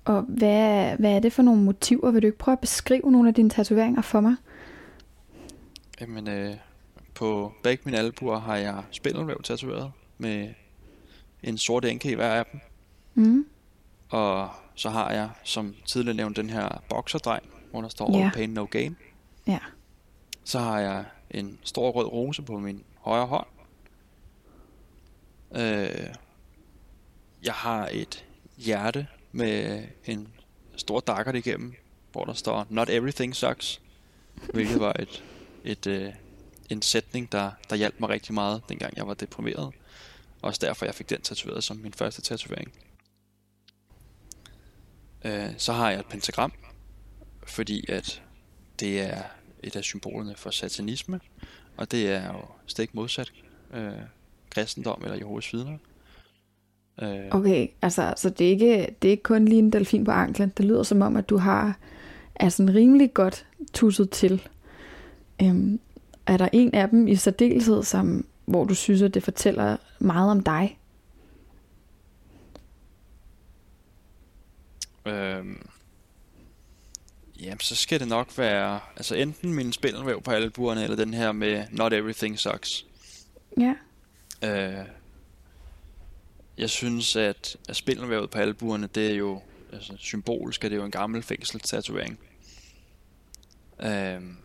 Og 0.05 0.21
hvad, 0.21 0.97
hvad 0.97 1.15
er 1.15 1.19
det 1.19 1.33
for 1.33 1.43
nogle 1.43 1.61
motiver? 1.61 2.11
Vil 2.11 2.21
du 2.21 2.27
ikke 2.27 2.37
prøve 2.37 2.53
at 2.53 2.59
beskrive 2.59 3.11
nogle 3.11 3.27
af 3.27 3.33
dine 3.33 3.49
tatoveringer 3.49 4.01
for 4.01 4.21
mig? 4.21 4.35
Jamen, 6.01 6.27
øh, 6.27 6.55
på 7.13 7.53
begge 7.63 7.81
mine 7.85 7.97
albuer 7.97 8.39
har 8.39 8.55
jeg 8.55 8.83
spindelvæv 8.91 9.41
tatoveret 9.43 9.91
med 10.17 10.53
en 11.43 11.57
sort 11.57 11.85
enke 11.85 12.11
i 12.11 12.15
hver 12.15 12.33
af 12.33 12.45
dem. 12.51 12.59
Mm. 13.13 13.45
Og 14.09 14.49
så 14.75 14.89
har 14.89 15.11
jeg, 15.11 15.29
som 15.43 15.75
tidligere 15.85 16.17
nævnt, 16.17 16.37
den 16.37 16.49
her 16.49 16.83
boxerdreng, 16.89 17.43
hvor 17.71 17.81
der 17.81 17.89
står 17.89 18.19
yeah. 18.19 18.33
Pain 18.33 18.49
No 18.49 18.65
Game. 18.71 18.95
Ja. 19.47 19.59
Så 20.43 20.59
har 20.59 20.79
jeg 20.79 21.05
en 21.31 21.59
stor 21.63 21.91
rød 21.91 22.05
rose 22.05 22.41
på 22.41 22.59
min 22.59 22.83
højre 22.97 23.25
hånd. 23.25 23.47
Øh, 25.55 26.13
jeg 27.43 27.53
har 27.53 27.89
et 27.91 28.25
hjerte 28.57 29.07
med 29.33 29.83
en 30.05 30.27
stor 30.75 30.99
dakker 30.99 31.33
igennem, 31.33 31.73
hvor 32.11 32.25
der 32.25 32.33
står 32.33 32.67
Not 32.69 32.89
everything 32.89 33.35
sucks, 33.35 33.81
hvilket 34.53 34.79
var 34.79 34.93
et, 34.99 35.23
et, 35.63 35.87
øh, 35.87 36.13
en 36.69 36.81
sætning, 36.81 37.31
der, 37.31 37.51
der 37.69 37.75
hjalp 37.75 37.99
mig 37.99 38.09
rigtig 38.09 38.33
meget, 38.33 38.61
dengang 38.69 38.97
jeg 38.97 39.07
var 39.07 39.13
deprimeret. 39.13 39.73
Også 40.41 40.59
derfor, 40.65 40.85
jeg 40.85 40.95
fik 40.95 41.09
den 41.09 41.21
tatoveret 41.21 41.63
som 41.63 41.77
min 41.77 41.93
første 41.93 42.21
tatovering. 42.21 42.73
Øh, 45.25 45.49
så 45.57 45.73
har 45.73 45.89
jeg 45.89 45.99
et 45.99 46.05
pentagram, 46.05 46.53
fordi 47.47 47.91
at 47.91 48.21
det 48.79 49.01
er 49.01 49.23
et 49.63 49.75
af 49.75 49.83
symbolerne 49.83 50.35
for 50.35 50.49
satanisme, 50.49 51.19
og 51.77 51.91
det 51.91 52.11
er 52.11 52.33
jo 52.33 52.45
stik 52.67 52.93
modsat 52.93 53.33
øh, 53.73 53.93
kristendom 54.49 55.01
eller 55.03 55.17
Jehovas 55.17 55.53
vidner. 55.53 55.73
Øh. 55.73 55.92
Okay, 57.31 57.67
altså 57.81 58.13
så 58.17 58.29
det 58.29 58.47
er, 58.47 58.51
ikke, 58.51 58.95
det 59.01 59.07
er 59.07 59.11
ikke 59.11 59.23
kun 59.23 59.45
lige 59.45 59.59
en 59.59 59.73
delfin 59.73 60.03
på 60.03 60.11
anklen. 60.11 60.53
Det 60.57 60.65
lyder 60.65 60.83
som 60.83 61.01
om, 61.01 61.15
at 61.15 61.29
du 61.29 61.37
har 61.37 61.77
altså 62.35 62.63
en 62.63 62.75
rimelig 62.75 63.13
godt 63.13 63.45
tusset 63.73 64.09
til. 64.09 64.47
Øhm, 65.41 65.79
er 66.27 66.37
der 66.37 66.49
en 66.53 66.75
af 66.75 66.89
dem 66.89 67.07
i 67.07 67.15
særdeleshed, 67.15 67.83
som, 67.83 68.25
hvor 68.45 68.65
du 68.65 68.75
synes, 68.75 69.01
at 69.01 69.13
det 69.13 69.23
fortæller 69.23 69.77
meget 69.99 70.31
om 70.31 70.43
dig? 70.43 70.79
Øhm, 75.05 75.67
jamen, 77.39 77.59
så 77.59 77.75
skal 77.75 77.99
det 77.99 78.07
nok 78.07 78.37
være 78.37 78.79
altså 78.95 79.15
enten 79.15 79.53
min 79.53 79.73
spindelvæv 79.73 80.21
på 80.21 80.31
albuerne, 80.31 80.83
eller 80.83 80.95
den 80.95 81.13
her 81.13 81.31
med 81.31 81.63
Not 81.71 81.93
Everything 81.93 82.39
Sucks. 82.39 82.85
Ja. 83.57 83.73
Øh, 84.43 84.85
jeg 86.57 86.69
synes, 86.69 87.15
at, 87.15 87.57
at 87.69 87.75
spindelvævet 87.75 88.29
på 88.29 88.37
albuerne, 88.37 88.87
det 88.87 89.11
er 89.11 89.15
jo 89.15 89.41
altså, 89.73 89.93
symbolisk, 89.97 90.63
at 90.63 90.71
det 90.71 90.75
er 90.75 90.79
jo 90.79 90.85
en 90.85 90.91
gammel 90.91 91.23
fængselstatovering. 91.23 92.19
Øhm, 93.79 94.37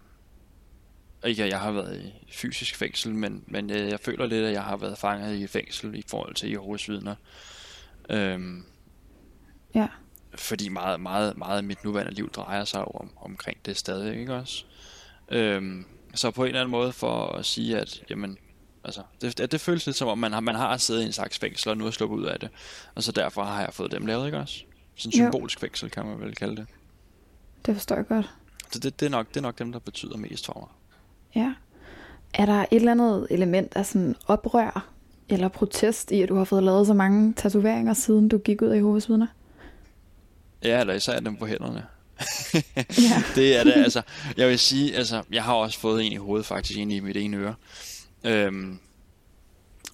ikke 1.25 1.44
at 1.44 1.51
jeg 1.51 1.61
har 1.61 1.73
været 1.73 2.01
i 2.01 2.33
fysisk 2.33 2.77
fængsel, 2.77 3.14
men, 3.14 3.44
men 3.47 3.71
jeg, 3.71 3.90
jeg 3.90 4.01
føler 4.01 4.27
lidt, 4.27 4.44
at 4.44 4.53
jeg 4.53 4.64
har 4.64 4.77
været 4.77 4.99
fanget 4.99 5.37
i 5.37 5.47
fængsel 5.47 5.94
i 5.94 6.03
forhold 6.09 6.35
til 6.35 6.51
Jehovas 6.51 6.88
vidner. 6.88 7.14
Øhm, 8.11 8.64
ja. 9.75 9.88
Fordi 10.35 10.68
meget, 10.68 11.01
meget, 11.01 11.37
meget 11.38 11.57
af 11.57 11.64
mit 11.64 11.85
nuværende 11.85 12.14
liv 12.14 12.31
drejer 12.31 12.64
sig 12.64 12.85
om, 12.85 13.11
omkring 13.16 13.59
det 13.66 13.77
stadig, 13.77 14.21
ikke 14.21 14.35
også? 14.35 14.64
Øhm, 15.29 15.87
så 16.14 16.31
på 16.31 16.42
en 16.42 16.49
eller 16.49 16.61
anden 16.61 16.71
måde 16.71 16.92
for 16.92 17.27
at 17.27 17.47
sige, 17.47 17.79
at 17.79 18.03
jamen, 18.11 18.38
Altså, 18.84 19.02
det, 19.20 19.38
det, 19.38 19.52
det 19.52 19.60
føles 19.60 19.86
lidt 19.86 19.96
som 19.96 20.08
om, 20.08 20.18
man 20.18 20.32
har, 20.32 20.40
man 20.40 20.54
har 20.54 20.76
siddet 20.76 21.02
i 21.02 21.06
en 21.06 21.12
slags 21.12 21.38
fængsel, 21.38 21.70
og 21.70 21.76
nu 21.76 21.86
er 21.86 21.90
sluppet 21.90 22.16
ud 22.16 22.24
af 22.24 22.40
det. 22.40 22.48
Og 22.94 23.02
så 23.02 23.12
derfor 23.12 23.42
har 23.42 23.60
jeg 23.60 23.74
fået 23.74 23.92
dem 23.92 24.06
lavet, 24.06 24.26
ikke 24.26 24.38
også? 24.38 24.62
Sådan 24.94 25.08
en 25.08 25.12
symbolsk 25.12 25.60
fængsel, 25.60 25.90
kan 25.90 26.06
man 26.06 26.20
vel 26.20 26.34
kalde 26.34 26.56
det. 26.56 26.66
Det 27.66 27.74
forstår 27.74 27.96
jeg 27.96 28.06
godt. 28.06 28.30
Så 28.72 28.78
det, 28.78 29.00
det, 29.00 29.06
er 29.06 29.10
nok, 29.10 29.28
det 29.28 29.36
er 29.36 29.40
nok 29.40 29.58
dem, 29.58 29.72
der 29.72 29.78
betyder 29.78 30.16
mest 30.16 30.46
for 30.46 30.58
mig. 30.60 30.68
Ja. 31.42 31.54
Er 32.34 32.46
der 32.46 32.60
et 32.60 32.66
eller 32.70 32.92
andet 32.92 33.26
element 33.30 33.76
af 33.76 33.86
sådan 33.86 34.16
oprør 34.26 34.88
eller 35.28 35.48
protest 35.48 36.10
i, 36.10 36.22
at 36.22 36.28
du 36.28 36.34
har 36.34 36.44
fået 36.44 36.62
lavet 36.62 36.86
så 36.86 36.94
mange 36.94 37.32
tatoveringer, 37.32 37.94
siden 37.94 38.28
du 38.28 38.38
gik 38.38 38.62
ud 38.62 38.74
i 38.74 38.80
hovedsvidner? 38.80 39.26
Ja, 40.62 40.80
eller 40.80 40.94
især 40.94 41.20
dem 41.20 41.36
på 41.36 41.46
hænderne. 41.46 41.84
ja. 42.98 43.22
det 43.36 43.56
er 43.56 43.64
det, 43.64 43.72
altså. 43.72 44.02
Jeg 44.36 44.48
vil 44.48 44.58
sige, 44.58 44.96
altså, 44.96 45.22
jeg 45.32 45.44
har 45.44 45.54
også 45.54 45.78
fået 45.78 46.06
en 46.06 46.12
i 46.12 46.16
hovedet, 46.16 46.46
faktisk, 46.46 46.78
en 46.78 46.90
i 46.90 47.00
mit 47.00 47.16
ene 47.16 47.36
øre. 47.36 47.54
Øhm, 48.24 48.78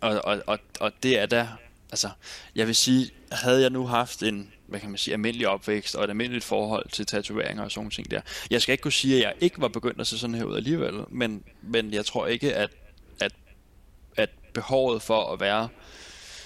og, 0.00 0.20
og, 0.24 0.42
og, 0.46 0.58
og 0.80 0.92
det 1.02 1.18
er 1.18 1.26
da, 1.26 1.48
altså, 1.90 2.10
jeg 2.54 2.66
vil 2.66 2.74
sige, 2.74 3.10
havde 3.32 3.60
jeg 3.60 3.70
nu 3.70 3.86
haft 3.86 4.22
en, 4.22 4.52
hvad 4.66 4.80
kan 4.80 4.90
man 4.90 4.98
sige, 4.98 5.14
almindelig 5.14 5.48
opvækst 5.48 5.94
og 5.94 6.04
et 6.04 6.10
almindeligt 6.10 6.44
forhold 6.44 6.88
til 6.88 7.06
tatoveringer 7.06 7.64
og 7.64 7.70
sådan 7.70 7.90
ting 7.90 8.10
der. 8.10 8.20
Jeg 8.50 8.62
skal 8.62 8.72
ikke 8.72 8.82
kunne 8.82 8.92
sige, 8.92 9.16
at 9.16 9.22
jeg 9.22 9.34
ikke 9.40 9.60
var 9.60 9.68
begyndt 9.68 10.00
at 10.00 10.06
se 10.06 10.18
sådan 10.18 10.34
her 10.34 10.44
ud 10.44 10.56
alligevel, 10.56 10.94
men, 11.08 11.44
men 11.62 11.92
jeg 11.92 12.06
tror 12.06 12.26
ikke, 12.26 12.54
at, 12.54 12.70
at, 13.20 13.32
at 14.16 14.30
behovet 14.54 15.02
for 15.02 15.32
at 15.32 15.40
være 15.40 15.68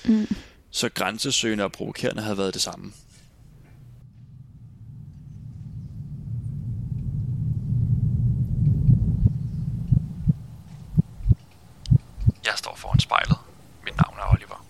mm. 0.04 0.26
så 0.70 0.88
grænsesøgende 0.88 1.64
og 1.64 1.72
provokerende 1.72 2.22
havde 2.22 2.38
været 2.38 2.54
det 2.54 2.62
samme. 2.62 2.92
Jeg 12.44 12.54
står 12.56 12.74
foran 12.76 13.00
spejlet. 13.00 13.36
Mit 13.84 13.96
navn 13.96 14.18
er 14.18 14.32
Oliver. 14.32 14.64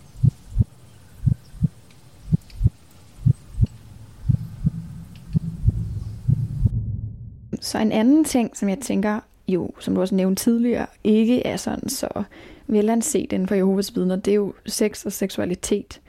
Så 7.78 7.82
en 7.82 7.92
anden 7.92 8.24
ting, 8.24 8.56
som 8.56 8.68
jeg 8.68 8.78
tænker, 8.78 9.20
jo, 9.48 9.70
som 9.80 9.94
du 9.94 10.00
også 10.00 10.14
nævnte 10.14 10.44
tidligere, 10.44 10.86
ikke 11.04 11.46
er 11.46 11.56
sådan 11.56 11.88
så 11.88 12.22
velanset 12.66 13.32
inden 13.32 13.48
for 13.48 13.54
Jehovas 13.54 13.96
vidner, 13.96 14.16
det 14.16 14.30
er 14.30 14.34
jo 14.34 14.54
sex 14.66 15.06
og 15.06 15.12
seksualitet. 15.12 16.00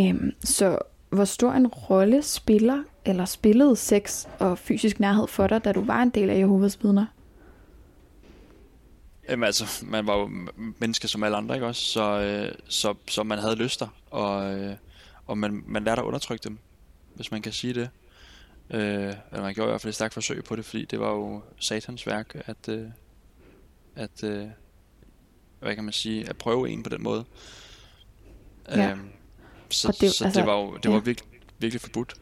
Øhm, 0.00 0.32
så 0.44 0.78
hvor 1.10 1.24
stor 1.24 1.52
en 1.52 1.66
rolle 1.66 2.22
spiller 2.22 2.82
eller 3.04 3.24
spillede 3.24 3.76
sex 3.76 4.26
og 4.38 4.58
fysisk 4.58 5.00
nærhed 5.00 5.26
for 5.26 5.46
dig, 5.46 5.64
da 5.64 5.72
du 5.72 5.84
var 5.84 6.02
en 6.02 6.10
del 6.10 6.30
af 6.30 6.38
Jehovas 6.38 6.82
vidner? 6.82 7.06
Jamen 9.28 9.44
altså, 9.44 9.84
man 9.86 10.06
var 10.06 10.16
jo 10.16 10.30
menneske 10.78 11.08
som 11.08 11.22
alle 11.22 11.36
andre, 11.36 11.54
ikke 11.54 11.66
også? 11.66 11.82
Så, 11.82 12.20
øh, 12.20 12.52
så, 12.68 12.94
så 13.08 13.22
man 13.22 13.38
havde 13.38 13.56
lyster, 13.56 13.86
og, 14.10 14.58
øh, 14.58 14.74
og 15.26 15.38
man, 15.38 15.64
man 15.66 15.84
lærte 15.84 16.00
at 16.00 16.06
undertrykke 16.06 16.44
dem, 16.44 16.58
hvis 17.14 17.30
man 17.30 17.42
kan 17.42 17.52
sige 17.52 17.74
det. 17.74 17.90
Øh, 18.70 18.80
eller 18.80 19.42
man 19.42 19.54
gjorde 19.54 19.68
i 19.68 19.70
hvert 19.70 19.80
fald 19.80 19.88
et 19.88 19.94
stærkt 19.94 20.14
forsøg 20.14 20.44
på 20.44 20.56
det, 20.56 20.64
fordi 20.64 20.84
det 20.84 21.00
var 21.00 21.10
jo 21.10 21.42
satans 21.60 22.06
værk, 22.06 22.42
at, 22.46 22.68
øh, 22.68 22.86
at 23.96 24.24
øh, 24.24 24.46
hvad 25.60 25.74
kan 25.74 25.84
man 25.84 25.92
sige, 25.92 26.28
at 26.28 26.36
prøve 26.36 26.70
en 26.70 26.82
på 26.82 26.90
den 26.90 27.02
måde. 27.02 27.24
Ja. 28.68 28.90
Øh, 28.90 28.98
så 29.70 29.96
det, 30.00 30.12
så 30.12 30.24
altså, 30.24 30.40
det 30.40 30.46
var 30.46 30.60
jo 30.60 30.76
det 30.76 30.84
ja. 30.84 30.90
var 30.90 31.00
virkelig, 31.00 31.28
virkelig 31.58 31.80
forbudt. 31.80 32.14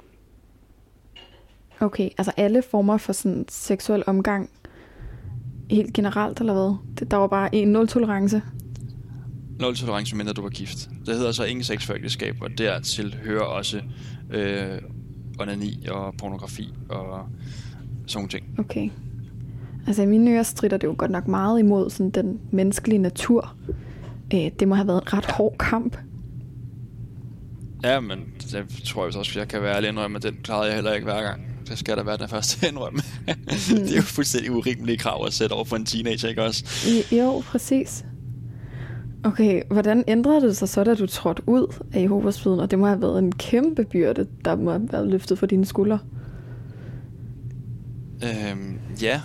Okay, 1.81 2.11
altså 2.19 2.33
alle 2.37 2.63
former 2.63 2.97
for 2.97 3.13
sådan 3.13 3.45
seksuel 3.49 4.03
omgang 4.07 4.51
helt 5.71 5.93
generelt, 5.93 6.41
eller 6.41 6.53
hvad? 6.53 6.77
Det, 6.99 7.11
der 7.11 7.17
var 7.17 7.27
bare 7.27 7.55
en 7.55 7.69
nul-tolerance. 7.69 8.43
Nul-tolerance, 9.61 10.17
mindre 10.17 10.33
du 10.33 10.43
var 10.43 10.49
gift. 10.49 10.89
Det 11.07 11.17
hedder 11.17 11.33
så 11.33 11.45
ingen 11.45 11.65
sex 11.65 11.87
for 11.87 11.95
ægteskab, 11.95 12.37
og 12.43 12.59
dertil 12.59 13.15
hører 13.15 13.45
også 13.45 13.83
øh, 14.31 14.79
onani 15.39 15.87
og 15.91 16.15
pornografi 16.19 16.75
og 16.89 17.27
sådan 18.07 18.19
nogle 18.19 18.29
ting. 18.29 18.45
Okay. 18.59 18.91
Altså 19.87 20.03
i 20.03 20.07
mine 20.07 20.31
ører 20.31 20.43
strider 20.43 20.77
det 20.77 20.87
jo 20.87 20.95
godt 20.99 21.11
nok 21.11 21.29
meget 21.29 21.59
imod 21.59 21.91
sådan 21.91 22.11
den 22.11 22.41
menneskelige 22.51 22.99
natur. 22.99 23.55
Øh, 24.35 24.51
det 24.61 24.69
må 24.69 24.75
have 24.75 24.87
været 24.87 25.03
en 25.03 25.13
ret 25.13 25.25
hård 25.25 25.59
kamp. 25.59 25.97
Ja, 27.85 28.01
men 28.01 28.19
det 28.43 28.83
tror 28.85 29.07
jeg 29.07 29.17
også, 29.17 29.39
jeg 29.39 29.49
kan 29.49 29.63
være 29.63 29.77
ærlig 29.77 29.89
indrømme, 29.89 30.17
at 30.17 30.23
den 30.23 30.37
klarede 30.43 30.67
jeg 30.67 30.75
heller 30.75 30.93
ikke 30.93 31.05
hver 31.05 31.23
gang. 31.23 31.43
Det 31.69 31.79
skal 31.79 31.97
der 31.97 32.05
være 32.05 32.17
den 32.17 32.29
første 32.29 32.69
indrømme. 32.69 33.01
Mm. 33.29 33.35
det 33.77 33.93
er 33.93 33.97
jo 33.97 34.03
fuldstændig 34.03 34.53
urimelige 34.53 34.99
krav 34.99 35.27
at 35.27 35.33
sætte 35.33 35.53
over 35.53 35.65
for 35.65 35.77
en 35.77 35.87
teenager, 35.87 36.29
ikke 36.29 36.43
også? 36.43 36.65
I, 36.89 37.17
jo, 37.17 37.43
præcis. 37.47 38.05
Okay, 39.27 39.63
hvordan 39.71 40.05
ændrede 40.09 40.41
det 40.41 40.57
sig 40.57 40.69
så, 40.69 40.85
da 40.85 40.95
du 40.95 41.07
trådte 41.07 41.43
ud 41.47 41.75
af 41.93 42.03
Jehovas 42.03 42.47
vidner? 42.47 42.67
Det 42.67 42.79
må 42.79 42.87
have 42.87 43.03
været 43.03 43.19
en 43.19 43.33
kæmpe 43.33 43.85
byrde, 43.85 44.27
der 44.45 44.57
må 44.57 44.71
have 44.71 44.89
været 44.93 45.09
løftet 45.09 45.39
for 45.39 45.47
dine 45.47 45.65
skuldre. 45.65 45.99
Øhm, 48.25 48.79
ja. 49.03 49.21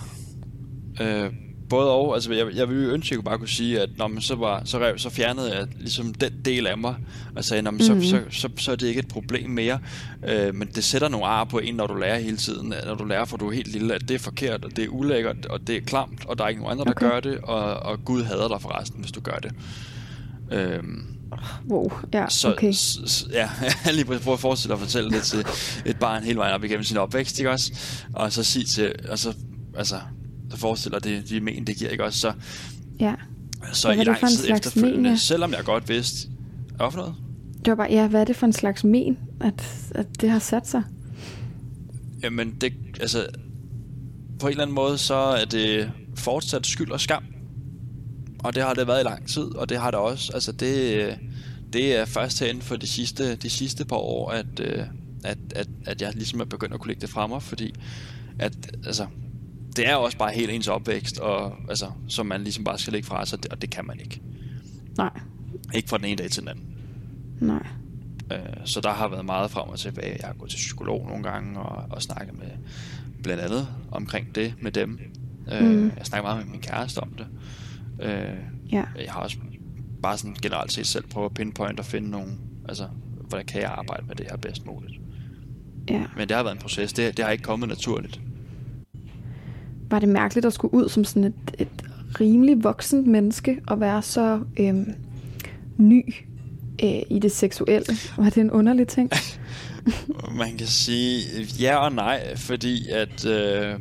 Øh, 1.00 1.32
både 1.72 1.90
og. 1.90 2.14
Altså, 2.14 2.32
jeg, 2.32 2.46
jeg 2.54 2.68
ville 2.68 2.92
ønske, 2.92 3.06
at 3.06 3.10
jeg 3.10 3.16
kunne 3.16 3.24
bare 3.24 3.38
kunne 3.38 3.48
sige, 3.48 3.80
at 3.80 3.88
når 3.96 4.08
man 4.08 4.22
så, 4.22 4.34
var, 4.34 4.62
så, 4.64 4.78
rev, 4.78 4.98
så 4.98 5.10
fjernede 5.10 5.56
jeg 5.56 5.66
ligesom 5.80 6.14
den 6.14 6.32
del 6.44 6.66
af 6.66 6.78
mig, 6.78 6.94
og 7.36 7.44
sagde, 7.44 7.62
mm-hmm. 7.62 7.80
så, 7.80 8.00
så, 8.02 8.20
så, 8.30 8.48
så 8.56 8.72
er 8.72 8.76
det 8.76 8.86
ikke 8.86 8.98
et 8.98 9.08
problem 9.08 9.50
mere. 9.50 9.78
Øh, 10.28 10.54
men 10.54 10.68
det 10.74 10.84
sætter 10.84 11.08
nogle 11.08 11.26
ar 11.26 11.44
på 11.44 11.58
en, 11.58 11.74
når 11.74 11.86
du 11.86 11.94
lærer 11.94 12.18
hele 12.18 12.36
tiden. 12.36 12.74
Når 12.86 12.94
du 12.94 13.04
lærer, 13.04 13.24
for 13.24 13.36
du 13.36 13.48
er 13.48 13.52
helt 13.52 13.68
lille, 13.68 13.94
at 13.94 14.08
det 14.08 14.14
er 14.14 14.18
forkert, 14.18 14.64
og 14.64 14.76
det 14.76 14.84
er 14.84 14.88
ulækkert, 14.88 15.46
og 15.46 15.66
det 15.66 15.76
er 15.76 15.80
klamt, 15.80 16.26
og 16.26 16.38
der 16.38 16.44
er 16.44 16.48
ikke 16.48 16.60
nogen 16.62 16.78
andre, 16.78 16.90
okay. 16.90 17.06
der 17.06 17.10
gør 17.10 17.20
det, 17.20 17.38
og, 17.42 17.74
og 17.76 18.04
Gud 18.04 18.22
hader 18.22 18.48
dig 18.48 18.60
forresten, 18.60 19.00
hvis 19.00 19.12
du 19.12 19.20
gør 19.20 19.36
det. 19.36 19.52
Øhm, 20.50 21.06
wow, 21.70 21.92
ja, 22.12 22.28
så, 22.28 22.52
okay. 22.52 22.72
Så, 22.72 23.26
ja, 23.32 23.50
jeg 23.84 23.94
lige 23.94 24.04
prøve 24.04 24.32
at 24.32 24.40
forestille 24.40 24.74
dig 24.74 24.82
at 24.82 24.86
fortælle 24.86 25.10
det 25.10 25.22
til 25.22 25.46
et 25.86 25.98
barn 25.98 26.22
hele 26.22 26.38
vejen 26.38 26.54
op 26.54 26.64
igennem 26.64 26.84
sin 26.84 26.96
opvækst, 26.96 27.38
ikke 27.38 27.50
også? 27.50 27.72
Og 28.12 28.32
så 28.32 28.44
sige 28.44 28.64
til, 28.64 28.94
og 29.08 29.18
så, 29.18 29.34
altså, 29.76 29.96
så 30.52 30.58
forestiller 30.58 30.98
det, 30.98 31.28
de 31.28 31.40
men, 31.40 31.66
det 31.66 31.76
giver, 31.76 31.90
ikke 31.90 32.04
også? 32.04 32.18
Så, 32.18 32.32
ja. 33.00 33.14
Så 33.72 33.90
i 33.90 34.04
lang 34.04 34.28
tid 34.28 34.50
efterfølgende, 34.50 35.08
men, 35.08 35.18
selvom 35.18 35.52
jeg 35.52 35.64
godt 35.64 35.88
vidste, 35.88 36.28
hvad 36.76 36.90
for 36.90 36.98
noget? 36.98 37.14
Det 37.64 37.70
var 37.70 37.74
bare, 37.74 37.90
ja, 37.90 38.08
hvad 38.08 38.20
er 38.20 38.24
det 38.24 38.36
for 38.36 38.46
en 38.46 38.52
slags 38.52 38.84
men, 38.84 39.18
at, 39.40 39.90
at 39.94 40.06
det 40.20 40.30
har 40.30 40.38
sat 40.38 40.68
sig? 40.68 40.82
Jamen, 42.22 42.56
det, 42.60 42.72
altså, 43.00 43.26
på 44.40 44.46
en 44.46 44.50
eller 44.50 44.62
anden 44.62 44.74
måde, 44.74 44.98
så 44.98 45.14
er 45.14 45.44
det 45.44 45.90
fortsat 46.16 46.66
skyld 46.66 46.90
og 46.90 47.00
skam. 47.00 47.24
Og 48.38 48.54
det 48.54 48.62
har 48.62 48.74
det 48.74 48.86
været 48.86 49.00
i 49.00 49.04
lang 49.04 49.28
tid, 49.28 49.54
og 49.56 49.68
det 49.68 49.78
har 49.78 49.90
det 49.90 50.00
også. 50.00 50.32
Altså, 50.34 50.52
det, 50.52 51.18
det 51.72 51.96
er 51.96 52.04
først 52.04 52.40
herinde 52.40 52.62
for 52.62 52.76
de 52.76 52.86
sidste, 52.86 53.34
de 53.34 53.50
sidste 53.50 53.84
par 53.84 53.96
år, 53.96 54.30
at, 54.30 54.60
at, 55.24 55.38
at, 55.54 55.68
at 55.86 56.02
jeg 56.02 56.12
ligesom 56.14 56.40
er 56.40 56.44
begyndt 56.44 56.74
at 56.74 56.80
kunne 56.80 56.88
lægge 56.88 57.00
det 57.00 57.10
fremme, 57.10 57.40
fordi 57.40 57.74
at, 58.38 58.76
altså, 58.86 59.06
det 59.76 59.88
er 59.88 59.94
også 59.94 60.18
bare 60.18 60.32
helt 60.32 60.50
ens 60.50 60.68
opvækst, 60.68 61.18
og, 61.18 61.56
altså, 61.68 61.86
som 62.08 62.26
man 62.26 62.42
ligesom 62.42 62.64
bare 62.64 62.78
skal 62.78 62.92
lægge 62.92 63.06
fra 63.06 63.26
sig, 63.26 63.38
og 63.50 63.62
det 63.62 63.70
kan 63.70 63.86
man 63.86 64.00
ikke. 64.00 64.20
Nej. 64.96 65.20
Ikke 65.74 65.88
fra 65.88 65.98
den 65.98 66.04
ene 66.04 66.16
dag 66.16 66.30
til 66.30 66.42
den 66.42 66.48
anden. 66.48 66.64
Nej. 67.40 67.66
Øh, 68.32 68.38
så 68.64 68.80
der 68.80 68.90
har 68.90 69.08
været 69.08 69.24
meget 69.24 69.50
frem 69.50 69.68
og 69.68 69.78
tilbage. 69.78 70.16
Jeg 70.20 70.26
har 70.26 70.34
gået 70.34 70.50
til 70.50 70.56
psykolog 70.56 71.06
nogle 71.08 71.22
gange 71.22 71.60
og, 71.60 71.84
og 71.90 72.02
snakket 72.02 72.38
med 72.38 72.48
blandt 73.22 73.42
andet 73.42 73.68
omkring 73.90 74.34
det 74.34 74.54
med 74.60 74.72
dem. 74.72 75.00
Øh, 75.52 75.64
mm. 75.64 75.92
Jeg 75.96 76.06
snakker 76.06 76.28
meget 76.28 76.44
med 76.44 76.52
min 76.52 76.60
kæreste 76.60 76.98
om 76.98 77.08
det. 77.18 77.26
Øh, 78.00 78.36
ja. 78.72 78.84
Jeg 78.96 79.12
har 79.12 79.20
også 79.20 79.36
bare 80.02 80.18
sådan 80.18 80.36
generelt 80.42 80.72
set 80.72 80.86
selv 80.86 81.04
prøvet 81.06 81.30
at 81.30 81.34
pinpoint 81.34 81.78
og 81.78 81.86
finde 81.86 82.10
nogle, 82.10 82.32
altså, 82.68 82.88
hvordan 83.28 83.46
kan 83.46 83.60
jeg 83.62 83.70
arbejde 83.70 84.06
med 84.06 84.16
det 84.16 84.26
her 84.30 84.36
bedst 84.36 84.66
muligt. 84.66 85.00
Ja. 85.90 86.04
Men 86.16 86.28
det 86.28 86.36
har 86.36 86.42
været 86.42 86.54
en 86.54 86.60
proces. 86.60 86.92
Det, 86.92 87.16
det 87.16 87.24
har 87.24 87.32
ikke 87.32 87.44
kommet 87.44 87.68
naturligt 87.68 88.20
var 89.92 89.98
det 89.98 90.08
mærkeligt 90.08 90.46
at 90.46 90.52
skulle 90.52 90.74
ud 90.74 90.88
som 90.88 91.04
sådan 91.04 91.24
et, 91.24 91.54
et 91.58 91.68
rimelig 92.20 92.64
voksent 92.64 93.06
menneske 93.06 93.60
og 93.66 93.80
være 93.80 94.02
så 94.02 94.40
øh, 94.56 94.74
ny 95.76 96.14
øh, 96.84 97.02
i 97.10 97.18
det 97.18 97.32
seksuelle. 97.32 97.96
Var 98.16 98.24
det 98.30 98.36
en 98.36 98.50
underlig 98.50 98.88
ting? 98.88 99.10
Man 100.38 100.56
kan 100.56 100.66
sige 100.66 101.22
ja 101.60 101.76
og 101.76 101.92
nej, 101.92 102.36
fordi 102.36 102.88
at... 102.90 103.26
Øh, 103.26 103.74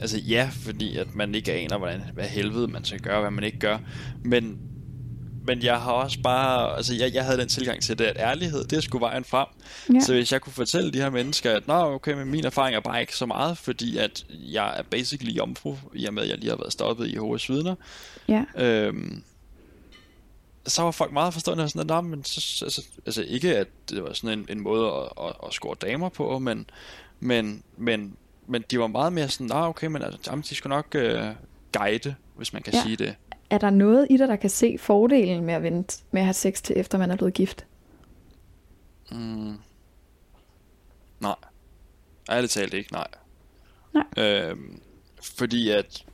altså 0.00 0.18
ja, 0.18 0.48
fordi 0.52 0.96
at 0.96 1.14
man 1.14 1.34
ikke 1.34 1.52
aner, 1.52 1.78
hvordan, 1.78 2.00
hvad 2.14 2.24
helvede 2.24 2.68
man 2.68 2.84
skal 2.84 3.00
gøre, 3.00 3.20
hvad 3.20 3.30
man 3.30 3.44
ikke 3.44 3.58
gør. 3.58 3.78
Men 4.24 4.58
men 5.48 5.62
jeg 5.62 5.80
har 5.80 5.92
også 5.92 6.18
bare, 6.22 6.76
altså 6.76 6.94
jeg, 6.94 7.14
jeg 7.14 7.24
havde 7.24 7.38
den 7.38 7.48
tilgang 7.48 7.82
til 7.82 7.98
det, 7.98 8.04
at 8.04 8.16
ærlighed, 8.18 8.64
det 8.64 8.84
skulle 8.84 9.00
vejen 9.00 9.24
frem. 9.24 9.46
Ja. 9.94 10.00
Så 10.00 10.12
hvis 10.12 10.32
jeg 10.32 10.40
kunne 10.40 10.52
fortælle 10.52 10.92
de 10.92 10.98
her 10.98 11.10
mennesker, 11.10 11.56
at 11.56 11.68
nå 11.68 11.74
okay, 11.74 12.12
men 12.12 12.30
min 12.30 12.44
erfaring 12.44 12.76
er 12.76 12.80
bare 12.80 13.00
ikke 13.00 13.16
så 13.16 13.26
meget, 13.26 13.58
fordi 13.58 13.98
at 13.98 14.26
jeg 14.30 14.78
er 14.78 14.82
basically 14.82 15.36
jomfru, 15.36 15.76
i 15.94 16.06
og 16.06 16.14
med 16.14 16.22
at 16.22 16.28
jeg 16.28 16.38
lige 16.38 16.50
har 16.50 16.56
været 16.56 16.72
stoppet 16.72 17.06
i 17.06 17.14
Jehovas 17.14 17.50
vidner. 17.50 17.74
Ja. 18.28 18.44
Øhm, 18.56 19.22
så 20.66 20.82
var 20.82 20.90
folk 20.90 21.12
meget 21.12 21.32
forstående 21.32 21.64
og 21.64 21.70
sådan, 21.70 21.90
at, 21.90 22.04
men 22.04 22.24
så, 22.24 22.64
altså, 22.64 22.82
altså 23.06 23.22
ikke 23.22 23.56
at 23.56 23.66
det 23.90 24.04
var 24.04 24.12
sådan 24.12 24.38
en, 24.38 24.46
en 24.50 24.60
måde 24.60 24.86
at, 24.86 25.24
at, 25.24 25.32
at 25.46 25.52
score 25.52 25.76
damer 25.82 26.08
på, 26.08 26.38
men, 26.38 26.70
men, 27.20 27.62
men, 27.76 28.16
men 28.46 28.64
de 28.70 28.78
var 28.78 28.86
meget 28.86 29.12
mere 29.12 29.28
sådan, 29.28 29.46
nah, 29.46 29.68
okay, 29.68 29.86
men 29.86 30.02
altså, 30.02 30.20
jamen, 30.26 30.44
de 30.48 30.54
skulle 30.54 30.76
nok 30.76 30.94
uh, 30.94 31.28
guide, 31.72 32.14
hvis 32.36 32.52
man 32.52 32.62
kan 32.62 32.74
ja. 32.74 32.82
sige 32.82 32.96
det 32.96 33.14
er 33.50 33.58
der 33.58 33.70
noget 33.70 34.06
i 34.10 34.16
dig, 34.16 34.28
der 34.28 34.36
kan 34.36 34.50
se 34.50 34.78
fordelen 34.78 35.44
med 35.44 35.54
at 35.54 35.62
vente 35.62 36.02
med 36.10 36.20
at 36.20 36.26
have 36.26 36.34
sex 36.34 36.62
til 36.62 36.78
efter 36.78 36.98
man 36.98 37.10
er 37.10 37.16
blevet 37.16 37.34
gift? 37.34 37.66
Mm. 39.12 39.54
Nej. 41.20 41.34
Ærligt 42.30 42.52
talt 42.52 42.74
ikke, 42.74 42.92
nej. 42.92 43.06
Nej. 43.94 44.24
Øhm, 44.24 44.80
fordi 45.22 45.70
at, 45.70 46.04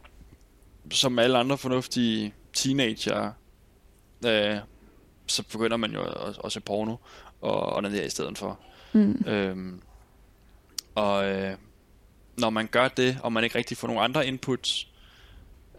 som 0.91 1.19
alle 1.19 1.39
andre 1.39 1.59
fornuftige 1.59 2.35
teenager, 2.53 3.33
øh, 4.27 4.59
så 5.27 5.43
begynder 5.43 5.77
man 5.77 5.93
jo 5.93 6.03
at, 6.03 6.39
at 6.45 6.53
se 6.53 6.61
porno 6.61 6.97
og, 7.41 7.83
der 7.83 8.03
i 8.03 8.11
stedet 8.11 8.39
for. 8.39 8.61
Mm. 8.93 9.25
Øhm, 9.27 9.83
og 10.95 11.27
øh, 11.27 11.57
når 12.39 12.51
man 12.51 12.67
gør 12.67 12.89
det, 12.89 13.19
og 13.23 13.33
man 13.33 13.45
ikke 13.45 13.59
rigtig 13.59 13.77
får 13.77 13.89
nogen 13.89 14.05
andre 14.05 14.27
inputs, 14.27 14.89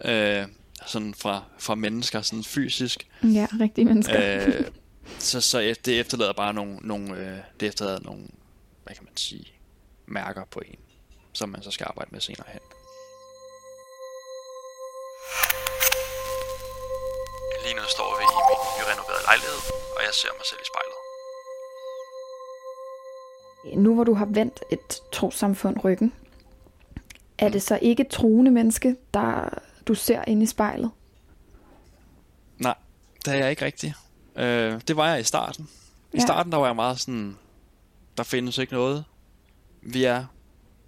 øh, 0.06 0.46
sådan 0.86 1.14
fra, 1.14 1.44
fra 1.60 1.76
mennesker, 1.76 2.22
sådan 2.22 2.44
fysisk. 2.44 3.08
Ja, 3.24 3.48
rigtige 3.60 3.86
mennesker. 3.86 4.46
Øh, 4.48 4.66
så, 5.20 5.42
så 5.42 5.76
det 5.86 6.00
efterlader 6.00 6.34
bare 6.34 6.54
nogle, 6.54 6.78
nogle 6.82 7.18
øh, 7.18 7.38
det 7.60 7.68
efterlader 7.68 8.00
nogle, 8.00 8.28
hvad 8.84 8.96
kan 8.96 9.04
man 9.04 9.18
sige, 9.18 9.54
mærker 10.06 10.46
på 10.52 10.62
en, 10.66 10.80
som 11.34 11.50
man 11.50 11.64
så 11.64 11.72
skal 11.72 11.86
arbejde 11.90 12.10
med 12.12 12.22
senere 12.22 12.48
hen. 12.48 12.62
Lige 17.64 17.76
nu 17.76 17.82
står 17.96 18.18
vi 18.20 18.24
i 18.24 18.32
min 18.38 18.60
nyrenoverede 18.78 19.24
lejlighed, 19.30 19.60
og 19.96 20.02
jeg 20.08 20.14
ser 20.14 20.30
mig 20.38 20.46
selv 20.50 20.60
i 20.62 20.68
spejlet. 20.72 20.98
Nu 23.84 23.96
hvor 23.96 24.04
du 24.04 24.14
har 24.14 24.26
vendt 24.26 24.64
et 24.72 25.02
trosamfund 25.12 25.84
ryggen, 25.84 26.14
er 27.38 27.50
det 27.50 27.64
så 27.64 27.80
ikke 27.82 28.04
troende 28.04 28.52
menneske, 28.52 28.96
der 29.14 29.50
du 29.88 29.96
ser 29.96 30.24
ind 30.28 30.44
i 30.44 30.46
spejlet? 30.46 30.92
Nej, 32.58 32.76
det 33.26 33.34
er 33.34 33.38
jeg 33.38 33.50
ikke 33.50 33.66
rigtig. 33.66 33.94
Øh, 34.36 34.82
det 34.88 34.98
var 34.98 35.10
jeg 35.10 35.20
i 35.20 35.24
starten. 35.24 35.70
I 36.14 36.18
ja. 36.18 36.22
starten 36.22 36.52
der 36.52 36.58
var 36.58 36.66
jeg 36.66 36.76
meget 36.76 37.00
sådan, 37.00 37.38
der 38.18 38.24
findes 38.24 38.58
ikke 38.58 38.74
noget. 38.74 39.04
Vi 39.82 40.04
er 40.04 40.26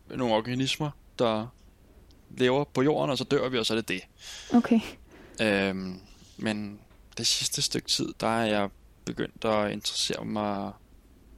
nogle 0.10 0.36
organismer, 0.36 0.92
der 1.20 1.48
lever 2.38 2.64
på 2.64 2.82
jorden, 2.82 3.10
og 3.12 3.18
så 3.18 3.24
dør 3.24 3.50
vi, 3.50 3.58
og 3.58 3.66
så 3.66 3.74
er 3.74 3.76
det 3.82 3.88
det. 3.88 4.02
Okay. 4.54 4.80
Øhm, 5.42 6.00
men 6.38 6.80
det 7.18 7.28
sidste 7.28 7.62
stykke 7.62 7.88
tid, 7.88 8.14
der 8.20 8.28
er 8.28 8.46
jeg 8.46 8.70
begyndt 9.06 9.46
at 9.46 9.72
interessere 9.72 10.26
mig 10.26 10.72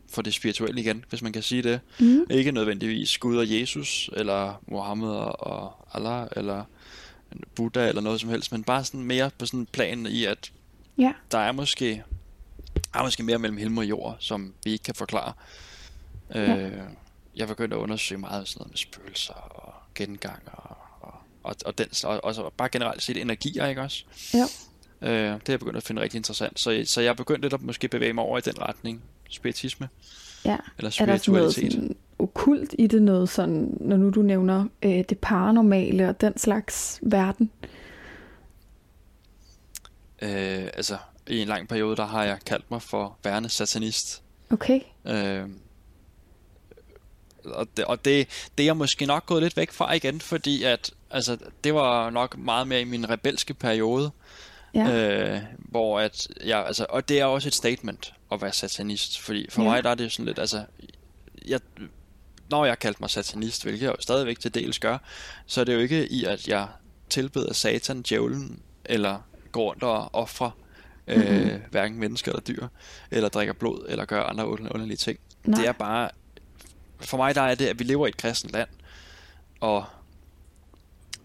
for 0.10 0.22
det 0.22 0.34
spirituelle 0.34 0.82
igen, 0.82 1.06
hvis 1.10 1.22
man 1.22 1.34
kan 1.34 1.44
sige 1.44 1.64
det. 1.64 1.80
Mm. 2.00 2.26
Ikke 2.30 2.52
nødvendigvis 2.52 3.18
Gud 3.18 3.38
og 3.38 3.60
Jesus, 3.60 4.10
eller 4.14 4.62
Mohammed 4.68 5.10
og 5.40 5.88
Allah, 5.94 6.28
eller 6.36 6.64
Buddha 7.56 7.88
eller 7.88 8.02
noget 8.02 8.22
som 8.22 8.30
helst, 8.30 8.52
men 8.52 8.64
bare 8.64 8.84
sådan 8.84 9.04
mere 9.04 9.32
på 9.38 9.46
sådan 9.46 9.60
en 9.60 9.66
plan 9.66 10.06
i, 10.06 10.26
at 10.26 10.52
ja. 10.98 11.14
der 11.32 11.38
er 11.38 11.52
måske, 11.52 12.04
er 12.94 13.04
måske 13.04 13.24
mere 13.24 13.40
mellem 13.40 13.58
himmel 13.58 13.80
og 13.80 13.90
jord, 13.90 14.18
som 14.20 14.54
vi 14.64 14.72
ikke 14.72 14.84
kan 14.84 14.96
forklare. 14.96 15.34
Ja. 16.36 16.58
Øh, 16.58 16.84
jeg 17.36 17.48
begyndte 17.48 17.76
at 17.76 17.80
undersøge 17.80 18.20
meget 18.20 18.48
sådan 18.48 18.60
noget 18.60 18.72
med 18.72 18.78
spøgelser 18.78 19.34
og 19.34 19.74
gengang 19.96 20.42
og, 20.52 20.78
og, 21.02 21.14
og, 21.44 21.56
og, 21.66 21.78
den, 21.78 21.88
og, 22.04 22.24
og 22.24 22.54
bare 22.54 22.70
generelt 22.70 23.04
set 23.04 23.18
energier, 23.18 23.68
ikke 23.68 23.82
også? 23.82 24.04
Ja. 24.34 24.46
Øh, 25.02 25.34
det 25.34 25.48
har 25.48 25.54
jeg 25.54 25.60
begyndt 25.60 25.78
at 25.78 25.84
finde 25.84 26.02
rigtig 26.02 26.18
interessant. 26.18 26.60
Så, 26.60 26.84
så 26.86 27.02
jeg 27.02 27.16
begyndte 27.16 27.42
lidt 27.42 27.54
at 27.54 27.62
måske 27.62 27.88
bevæge 27.88 28.14
mig 28.14 28.24
over 28.24 28.38
i 28.38 28.42
den 28.42 28.62
retning, 28.62 29.04
spiritisme. 29.30 29.90
Ja. 30.46 30.58
Eller 30.78 30.90
spiritualitet. 30.90 31.64
Er 31.64 31.70
der 31.70 31.72
sådan 31.72 31.96
okult 32.20 32.76
i 32.80 32.88
det 32.88 33.02
noget, 33.02 33.30
sådan, 33.30 33.78
når 33.80 33.98
nu 33.98 34.10
du 34.10 34.22
nævner 34.22 34.66
øh, 34.84 35.04
det 35.10 35.18
paranormale 35.22 36.10
og 36.10 36.22
den 36.22 36.38
slags 36.38 37.00
verden? 37.02 37.52
Øh, 40.22 40.64
altså, 40.74 40.98
i 41.28 41.40
en 41.42 41.48
lang 41.48 41.68
periode, 41.68 41.96
der 41.96 42.06
har 42.06 42.24
jeg 42.24 42.38
kaldt 42.46 42.72
mig 42.72 42.82
for 42.82 43.18
værende 43.24 43.50
satanist. 43.50 44.24
Okay. 44.52 44.80
Øh, 45.08 45.50
og 47.46 47.68
det, 47.78 47.86
og 47.86 48.06
det, 48.06 48.28
det 48.58 48.64
er 48.64 48.68
jeg 48.68 48.78
måske 48.78 49.06
nok 49.06 49.26
gået 49.26 49.44
lidt 49.44 49.58
væk 49.58 49.72
fra 49.72 49.94
igen, 49.94 50.22
fordi 50.22 50.64
at, 50.64 50.92
altså, 51.12 51.38
det 51.64 51.74
var 51.74 52.10
nok 52.10 52.38
meget 52.38 52.68
mere 52.68 52.82
i 52.82 52.86
min 52.86 53.10
rebelske 53.10 53.54
periode, 53.54 54.12
ja. 54.76 54.92
øh, 54.92 55.42
hvor 55.58 56.00
at, 56.00 56.28
ja, 56.46 56.64
altså, 56.64 56.86
og 56.90 57.10
det 57.10 57.20
er 57.20 57.26
også 57.26 57.50
et 57.50 57.56
statement. 57.56 58.14
at 58.32 58.42
være 58.42 58.54
satanist. 58.54 59.20
Fordi 59.20 59.50
for 59.50 59.62
Ja. 59.64 59.70
mig 59.70 59.84
der 59.84 59.90
er 59.90 59.96
det 59.96 60.12
sådan 60.12 60.26
lidt, 60.26 60.40
altså, 60.40 60.64
jeg, 61.48 61.60
når 62.50 62.66
jeg 62.66 62.72
har 62.72 62.76
kaldt 62.76 63.00
mig 63.02 63.10
satanist, 63.10 63.64
hvilket 63.64 63.82
jeg 63.82 63.90
jo 63.90 63.96
stadigvæk 64.00 64.40
til 64.40 64.54
dels 64.54 64.80
gør, 64.80 64.98
så 65.46 65.62
er 65.62 65.66
det 65.66 65.74
jo 65.74 65.80
ikke 65.80 66.08
i, 66.08 66.24
at 66.26 66.48
jeg 66.48 66.68
tilbeder 67.10 67.54
satan, 67.54 68.02
djævlen, 68.02 68.60
eller 68.86 69.20
går 69.52 69.70
rundt 69.70 69.84
og 69.84 70.10
offrer 70.16 70.52
øh, 71.08 71.42
Mhm. 71.52 71.62
hverken 71.72 72.00
mennesker 72.00 72.32
eller 72.32 72.42
dyr, 72.42 72.68
eller 73.12 73.30
drikker 73.30 73.54
blod, 73.54 73.86
eller 73.90 74.06
gør 74.06 74.24
andre 74.24 74.48
under- 74.48 74.72
underlige 74.74 74.98
ting. 74.98 75.20
Nej. 75.46 75.60
Det 75.62 75.68
er 75.68 75.72
bare, 75.72 76.10
for 77.02 77.18
mig 77.18 77.36
der 77.36 77.42
er 77.42 77.56
det, 77.56 77.66
at 77.66 77.80
vi 77.80 77.84
lever 77.84 78.06
i 78.06 78.10
et 78.10 78.18
kristent 78.18 78.54
land, 78.54 78.70
og, 79.60 79.86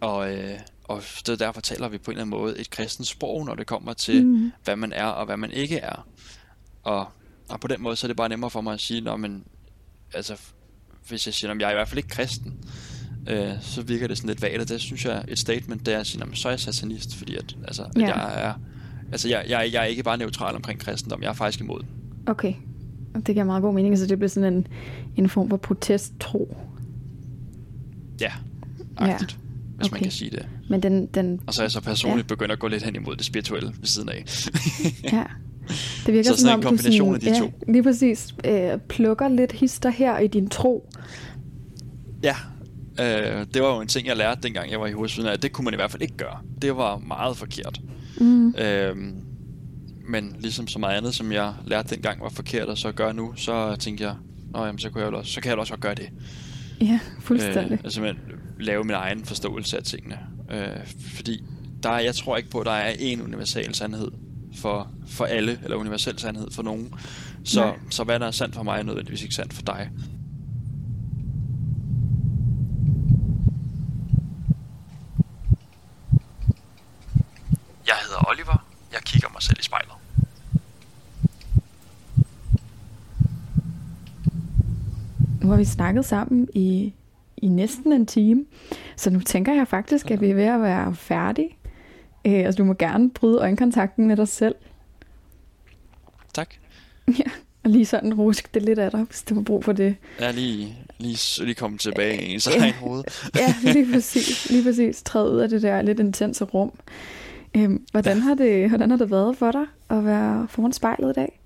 og, 0.01 0.33
øh, 0.33 0.59
og 0.83 1.03
det 1.25 1.39
derfor 1.39 1.61
taler 1.61 1.87
vi 1.87 1.97
på 1.97 2.11
en 2.11 2.17
eller 2.17 2.21
anden 2.25 2.39
måde 2.39 2.59
et 2.59 2.69
kristent 2.69 3.07
sprog, 3.07 3.45
når 3.45 3.55
det 3.55 3.67
kommer 3.67 3.93
til, 3.93 4.25
Mhm. 4.25 4.51
hvad 4.63 4.75
man 4.75 4.93
er 4.93 5.05
og 5.05 5.25
hvad 5.25 5.37
man 5.37 5.51
ikke 5.51 5.77
er. 5.77 6.07
Og, 6.83 7.07
og 7.49 7.59
på 7.59 7.67
den 7.67 7.81
måde, 7.81 7.95
så 7.95 8.05
er 8.05 8.09
det 8.09 8.17
bare 8.17 8.29
nemmere 8.29 8.49
for 8.49 8.61
mig 8.61 8.73
at 8.73 8.81
sige, 8.81 9.01
når 9.01 9.17
man, 9.17 9.45
altså, 10.13 10.37
hvis 11.09 11.25
jeg 11.25 11.33
siger, 11.33 11.51
at 11.51 11.59
jeg 11.61 11.67
er 11.67 11.71
i 11.71 11.75
hvert 11.75 11.87
fald 11.87 11.97
ikke 11.97 12.09
kristen, 12.09 12.53
øh, 13.27 13.51
så 13.61 13.81
virker 13.81 14.07
det 14.07 14.17
sådan 14.17 14.27
lidt 14.27 14.41
vagt, 14.41 14.61
og 14.61 14.69
det 14.69 14.81
synes 14.81 15.05
jeg, 15.05 15.23
et 15.27 15.39
statement, 15.39 15.85
det 15.85 15.93
er 15.93 15.99
at 15.99 16.07
sige, 16.07 16.19
"Nå, 16.25 16.25
så 16.33 16.47
er 16.47 16.51
jeg 16.51 16.59
satanist, 16.59 17.15
fordi 17.15 17.35
at, 17.35 17.57
altså, 17.67 17.83
at 17.83 18.01
Ja. 18.01 18.17
jeg 18.17 18.45
er, 18.47 18.53
altså, 19.11 19.29
jeg, 19.29 19.45
jeg, 19.49 19.69
jeg 19.73 19.81
er 19.81 19.85
ikke 19.85 20.03
bare 20.03 20.17
neutral 20.17 20.55
omkring 20.55 20.79
kristendom, 20.79 21.21
jeg 21.21 21.29
er 21.29 21.33
faktisk 21.33 21.59
imod 21.61 21.79
den. 21.79 21.87
Okay. 22.27 22.53
Og 23.15 23.27
det 23.27 23.35
giver 23.35 23.45
meget 23.45 23.61
god 23.61 23.73
mening, 23.73 23.97
så 23.97 24.05
det 24.07 24.17
bliver 24.17 24.29
sådan 24.29 24.53
en, 24.53 24.67
en 25.15 25.29
form 25.29 25.49
for 25.49 25.57
protesttro. 25.57 26.57
Ja, 28.21 28.31
agtigt, 28.97 29.31
ja. 29.31 29.37
hvis 29.77 29.91
man 29.91 29.97
okay. 29.97 30.03
kan 30.03 30.11
sige 30.11 30.31
det. 30.31 30.47
Men 30.69 30.83
den, 30.83 31.05
den 31.05 31.39
Og 31.47 31.53
så 31.53 31.61
er 31.61 31.63
jeg 31.63 31.71
så 31.71 31.81
personligt 31.81 32.25
ja. 32.29 32.35
begyndt 32.35 32.51
at 32.51 32.59
gå 32.59 32.67
lidt 32.67 32.83
hen 32.83 32.95
imod 32.95 33.15
det 33.15 33.25
spirituelle 33.25 33.73
ved 33.79 33.87
siden 33.87 34.09
af. 34.09 34.25
ja. 35.03 35.23
Det 36.05 36.13
virker 36.13 36.23
Så 36.23 36.37
sådan 36.37 36.51
som 36.51 36.59
en 36.59 36.63
kombination 36.63 37.21
sådan, 37.21 37.33
af 37.35 37.41
de 37.41 37.51
ja, 37.67 37.71
lige 37.71 37.83
præcis 37.83 38.35
øh, 38.45 38.77
plukker 38.89 39.27
lidt 39.27 39.51
hister 39.51 39.89
her 39.89 40.19
i 40.19 40.27
din 40.27 40.49
tro. 40.49 40.89
Ja, 42.23 42.35
øh, 42.99 43.45
det 43.53 43.61
var 43.61 43.75
jo 43.75 43.81
en 43.81 43.87
ting, 43.87 44.07
jeg 44.07 44.17
lærte 44.17 44.41
dengang 44.43 44.71
jeg 44.71 44.79
var 44.79 44.87
i 44.87 44.91
hovedsviden, 44.91 45.29
at 45.29 45.43
det 45.43 45.51
kunne 45.51 45.65
man 45.65 45.73
i 45.73 45.75
hvert 45.75 45.91
fald 45.91 46.01
ikke 46.01 46.17
gøre. 46.17 46.37
Det 46.61 46.75
var 46.75 46.97
meget 46.97 47.37
forkert. 47.37 47.81
Mm. 48.19 48.49
Øh, 48.55 48.95
men 50.09 50.35
ligesom 50.39 50.67
så 50.67 50.79
meget 50.79 50.97
andet, 50.97 51.15
som 51.15 51.31
jeg 51.31 51.53
lærte 51.67 51.95
dengang 51.95 52.21
var 52.21 52.29
forkert, 52.29 52.67
og 52.67 52.77
så 52.77 52.91
gør 52.91 53.11
nu, 53.11 53.33
så 53.35 53.75
tænkte 53.75 54.03
jeg, 54.03 54.13
Nå, 54.53 54.65
jamen, 54.65 54.79
så, 54.79 54.89
kunne 54.89 55.03
jeg 55.03 55.13
også, 55.13 55.31
så 55.31 55.41
kan 55.41 55.49
jeg 55.49 55.57
også 55.59 55.73
godt 55.73 55.81
gøre 55.81 55.95
det. 55.95 56.09
Ja, 56.81 56.99
fuldstændig. 57.19 57.71
Øh, 57.71 57.79
altså 57.83 57.95
simpelthen 57.95 58.23
lave 58.59 58.83
min 58.83 58.93
egen 58.95 59.25
forståelse 59.25 59.77
af 59.77 59.83
tingene. 59.83 60.17
Øh, 60.51 60.67
fordi 61.15 61.43
der, 61.83 61.89
er- 61.89 61.99
jeg 61.99 62.15
tror 62.15 62.37
ikke 62.37 62.49
på, 62.49 62.59
at 62.59 62.65
der 62.65 62.71
er 62.71 62.93
en 62.99 63.21
universal 63.21 63.73
sandhed 63.73 64.07
for, 64.55 64.91
for 65.07 65.25
alle, 65.25 65.59
eller 65.63 65.77
universel 65.77 66.19
sandhed 66.19 66.51
for 66.51 66.63
nogen. 66.63 66.93
Så, 67.43 67.65
Nej. 67.65 67.75
så 67.89 68.03
hvad 68.03 68.19
der 68.19 68.27
er 68.27 68.31
sandt 68.31 68.55
for 68.55 68.63
mig, 68.63 68.79
er 68.79 68.83
nødvendigvis 68.83 69.23
ikke 69.23 69.35
sandt 69.35 69.53
for 69.53 69.61
dig. 69.61 69.89
Jeg 77.87 77.95
hedder 78.01 78.29
Oliver. 78.29 78.65
Jeg 78.93 79.01
kigger 79.05 79.29
mig 79.33 79.41
selv 79.41 79.59
i 79.59 79.63
spejlet. 79.63 79.93
Nu 85.41 85.49
har 85.49 85.57
vi 85.57 85.65
snakket 85.65 86.05
sammen 86.05 86.47
i, 86.53 86.93
i 87.37 87.47
næsten 87.47 87.93
en 87.93 88.05
time, 88.05 88.45
så 88.95 89.09
nu 89.09 89.19
tænker 89.19 89.53
jeg 89.53 89.67
faktisk, 89.67 90.11
at 90.11 90.21
vi 90.21 90.29
er 90.29 90.35
ved 90.35 90.43
at 90.43 90.61
være 90.61 90.95
færdige. 90.95 91.49
Øh, 92.25 92.33
altså, 92.33 92.57
du 92.57 92.63
må 92.63 92.73
gerne 92.73 93.09
bryde 93.09 93.39
øjenkontakten 93.39 94.07
med 94.07 94.17
dig 94.17 94.27
selv, 94.27 94.55
Tak. 96.33 96.55
og 97.63 97.69
lige 97.69 97.85
sådan 97.85 98.13
ruske 98.13 98.49
det 98.53 98.61
lidt 98.61 98.79
af 98.79 98.91
dig, 98.91 99.03
hvis 99.03 99.23
du 99.29 99.35
har 99.35 99.41
brug 99.41 99.63
for 99.63 99.71
det. 99.73 99.95
Er 100.19 100.31
lige, 100.31 100.75
lige, 100.97 101.43
lige 101.45 101.55
kommet 101.55 101.81
tilbage 101.81 102.25
i 102.25 102.33
ens 102.33 102.47
Ja. 102.55 102.59
egen 102.59 102.73
hoved. 102.73 103.03
Ja, 103.35 103.55
lige 103.73 103.93
præcis. 103.93 104.49
Lige 104.49 104.63
præcis. 104.63 105.03
Træde 105.03 105.31
ud 105.31 105.39
af 105.39 105.49
det 105.49 105.61
der 105.61 105.81
lidt 105.81 105.99
intense 105.99 106.43
rum. 106.43 106.71
Øhm, 107.55 107.85
hvordan, 107.91 108.21
har 108.21 108.33
det, 108.35 108.69
hvordan 108.69 108.89
har 108.89 108.97
det 108.97 109.11
været 109.11 109.37
for 109.37 109.51
dig 109.51 109.65
at 109.89 110.05
være 110.05 110.47
foran 110.49 110.73
spejlet 110.73 111.09
i 111.09 111.13
dag? 111.13 111.39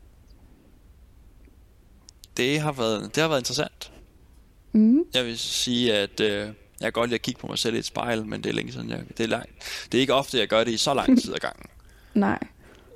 Det 2.37 2.59
har 2.59 2.71
været, 2.71 3.15
det 3.15 3.21
har 3.21 3.27
været 3.27 3.41
interessant. 3.41 3.91
Mm. 4.71 5.03
Jeg 5.13 5.25
vil 5.25 5.37
sige, 5.37 5.93
at 5.93 6.19
øh, 6.19 6.47
jeg 6.79 6.85
kan 6.85 6.91
godt 6.91 7.09
lide 7.09 7.15
at 7.15 7.21
kigge 7.21 7.41
på 7.41 7.47
mig 7.47 7.57
selv 7.57 7.75
i 7.75 7.79
et 7.79 7.85
spejl, 7.85 8.25
men 8.25 8.43
det 8.43 8.49
er 8.49 8.53
længe 8.53 8.71
siden. 8.71 8.89
Jeg, 8.89 9.03
det, 9.17 9.23
er 9.23 9.27
langt. 9.27 9.85
det 9.91 9.97
er 9.97 10.01
ikke 10.01 10.13
ofte, 10.13 10.39
jeg 10.39 10.47
gør 10.47 10.63
det 10.63 10.71
i 10.71 10.77
så 10.77 10.93
lang 10.93 11.21
tid 11.21 11.33
ad 11.33 11.39
gangen. 11.39 11.65
Nej. 12.13 12.39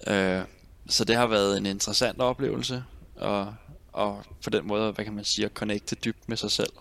Øh, 0.08 0.46
så 0.88 1.06
det 1.06 1.16
har 1.16 1.28
været 1.28 1.58
en 1.58 1.66
interessant 1.66 2.20
oplevelse, 2.20 2.84
og, 3.16 3.56
og 3.92 4.24
på 4.44 4.50
den 4.50 4.68
måde, 4.68 4.92
hvad 4.92 5.06
kan 5.06 5.14
man 5.14 5.24
sige, 5.24 5.46
at 5.46 5.52
connecte 5.52 5.96
dybt 5.96 6.30
med 6.30 6.38
sig 6.38 6.52
selv. 6.52 6.74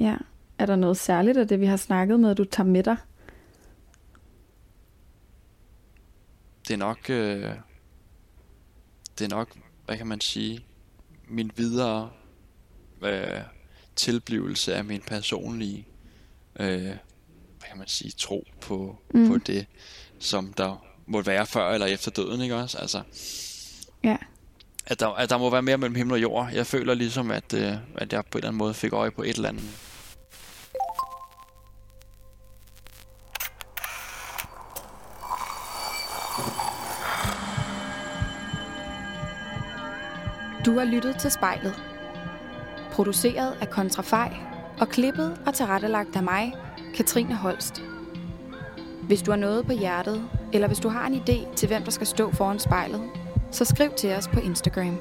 Ja. 0.00 0.16
Er 0.58 0.66
der 0.66 0.76
noget 0.76 0.96
særligt 0.96 1.38
af 1.38 1.48
det, 1.48 1.60
vi 1.60 1.66
har 1.66 1.76
snakket 1.76 2.20
med, 2.20 2.34
du 2.34 2.44
tager 2.44 2.66
med 2.66 2.82
dig? 2.82 2.96
Det 6.68 6.74
er 6.74 6.78
nok, 6.78 7.10
øh, 7.10 7.54
det 9.18 9.24
er 9.24 9.28
nok, 9.28 9.48
hvad 9.86 9.96
kan 9.96 10.06
man 10.06 10.20
sige, 10.20 10.64
min 11.28 11.50
videre 11.56 12.10
øh, 13.02 13.40
tilblivelse 14.00 14.74
af 14.74 14.84
min 14.84 15.00
personlige, 15.06 15.86
øh, 16.60 16.80
hvad 16.82 17.68
kan 17.68 17.78
man 17.78 17.88
sige, 17.88 18.10
tro 18.18 18.46
på, 18.60 18.96
Mm. 19.14 19.28
på 19.28 19.38
det, 19.38 19.66
som 20.18 20.52
der 20.52 20.84
må 21.06 21.22
være 21.22 21.46
før 21.46 21.70
eller 21.70 21.86
efter 21.86 22.10
døden, 22.10 22.40
ikke 22.40 22.56
også? 22.56 22.78
Altså, 22.78 23.02
Ja. 24.04 24.16
at 24.86 25.00
der, 25.00 25.08
at 25.08 25.30
der 25.30 25.38
må 25.38 25.50
være 25.50 25.62
mere 25.62 25.78
mellem 25.78 25.94
himmel 25.94 26.12
og 26.14 26.22
jord. 26.22 26.50
Jeg 26.52 26.66
føler 26.66 26.94
ligesom, 26.94 27.30
at, 27.30 27.54
øh, 27.54 27.72
at 27.94 28.12
jeg 28.12 28.24
på 28.30 28.38
en 28.38 28.40
eller 28.40 28.48
anden 28.48 28.58
måde 28.58 28.74
fik 28.74 28.92
øje 28.92 29.10
på 29.10 29.22
et 29.22 29.36
eller 29.36 29.48
andet. 29.48 29.64
Du 40.66 40.78
har 40.78 40.84
lyttet 40.84 41.16
til 41.18 41.30
spejlet. 41.30 41.74
Produceret 43.00 43.56
af 43.60 43.70
Kontrafej 43.70 44.36
og 44.80 44.88
klippet 44.88 45.40
og 45.46 45.54
tilrettelagt 45.54 46.16
af 46.16 46.22
mig, 46.22 46.54
Katrine 46.94 47.34
Holst. 47.34 47.82
Hvis 49.02 49.22
du 49.22 49.30
har 49.30 49.38
noget 49.38 49.66
på 49.66 49.72
hjertet, 49.72 50.24
eller 50.52 50.68
hvis 50.68 50.78
du 50.78 50.88
har 50.88 51.06
en 51.06 51.14
idé 51.14 51.54
til, 51.54 51.68
hvem 51.68 51.82
der 51.82 51.90
skal 51.90 52.06
stå 52.06 52.32
foran 52.32 52.58
spejlet, 52.58 53.02
så 53.50 53.64
skriv 53.64 53.90
til 53.96 54.12
os 54.12 54.28
på 54.28 54.40
Instagram. 54.40 54.98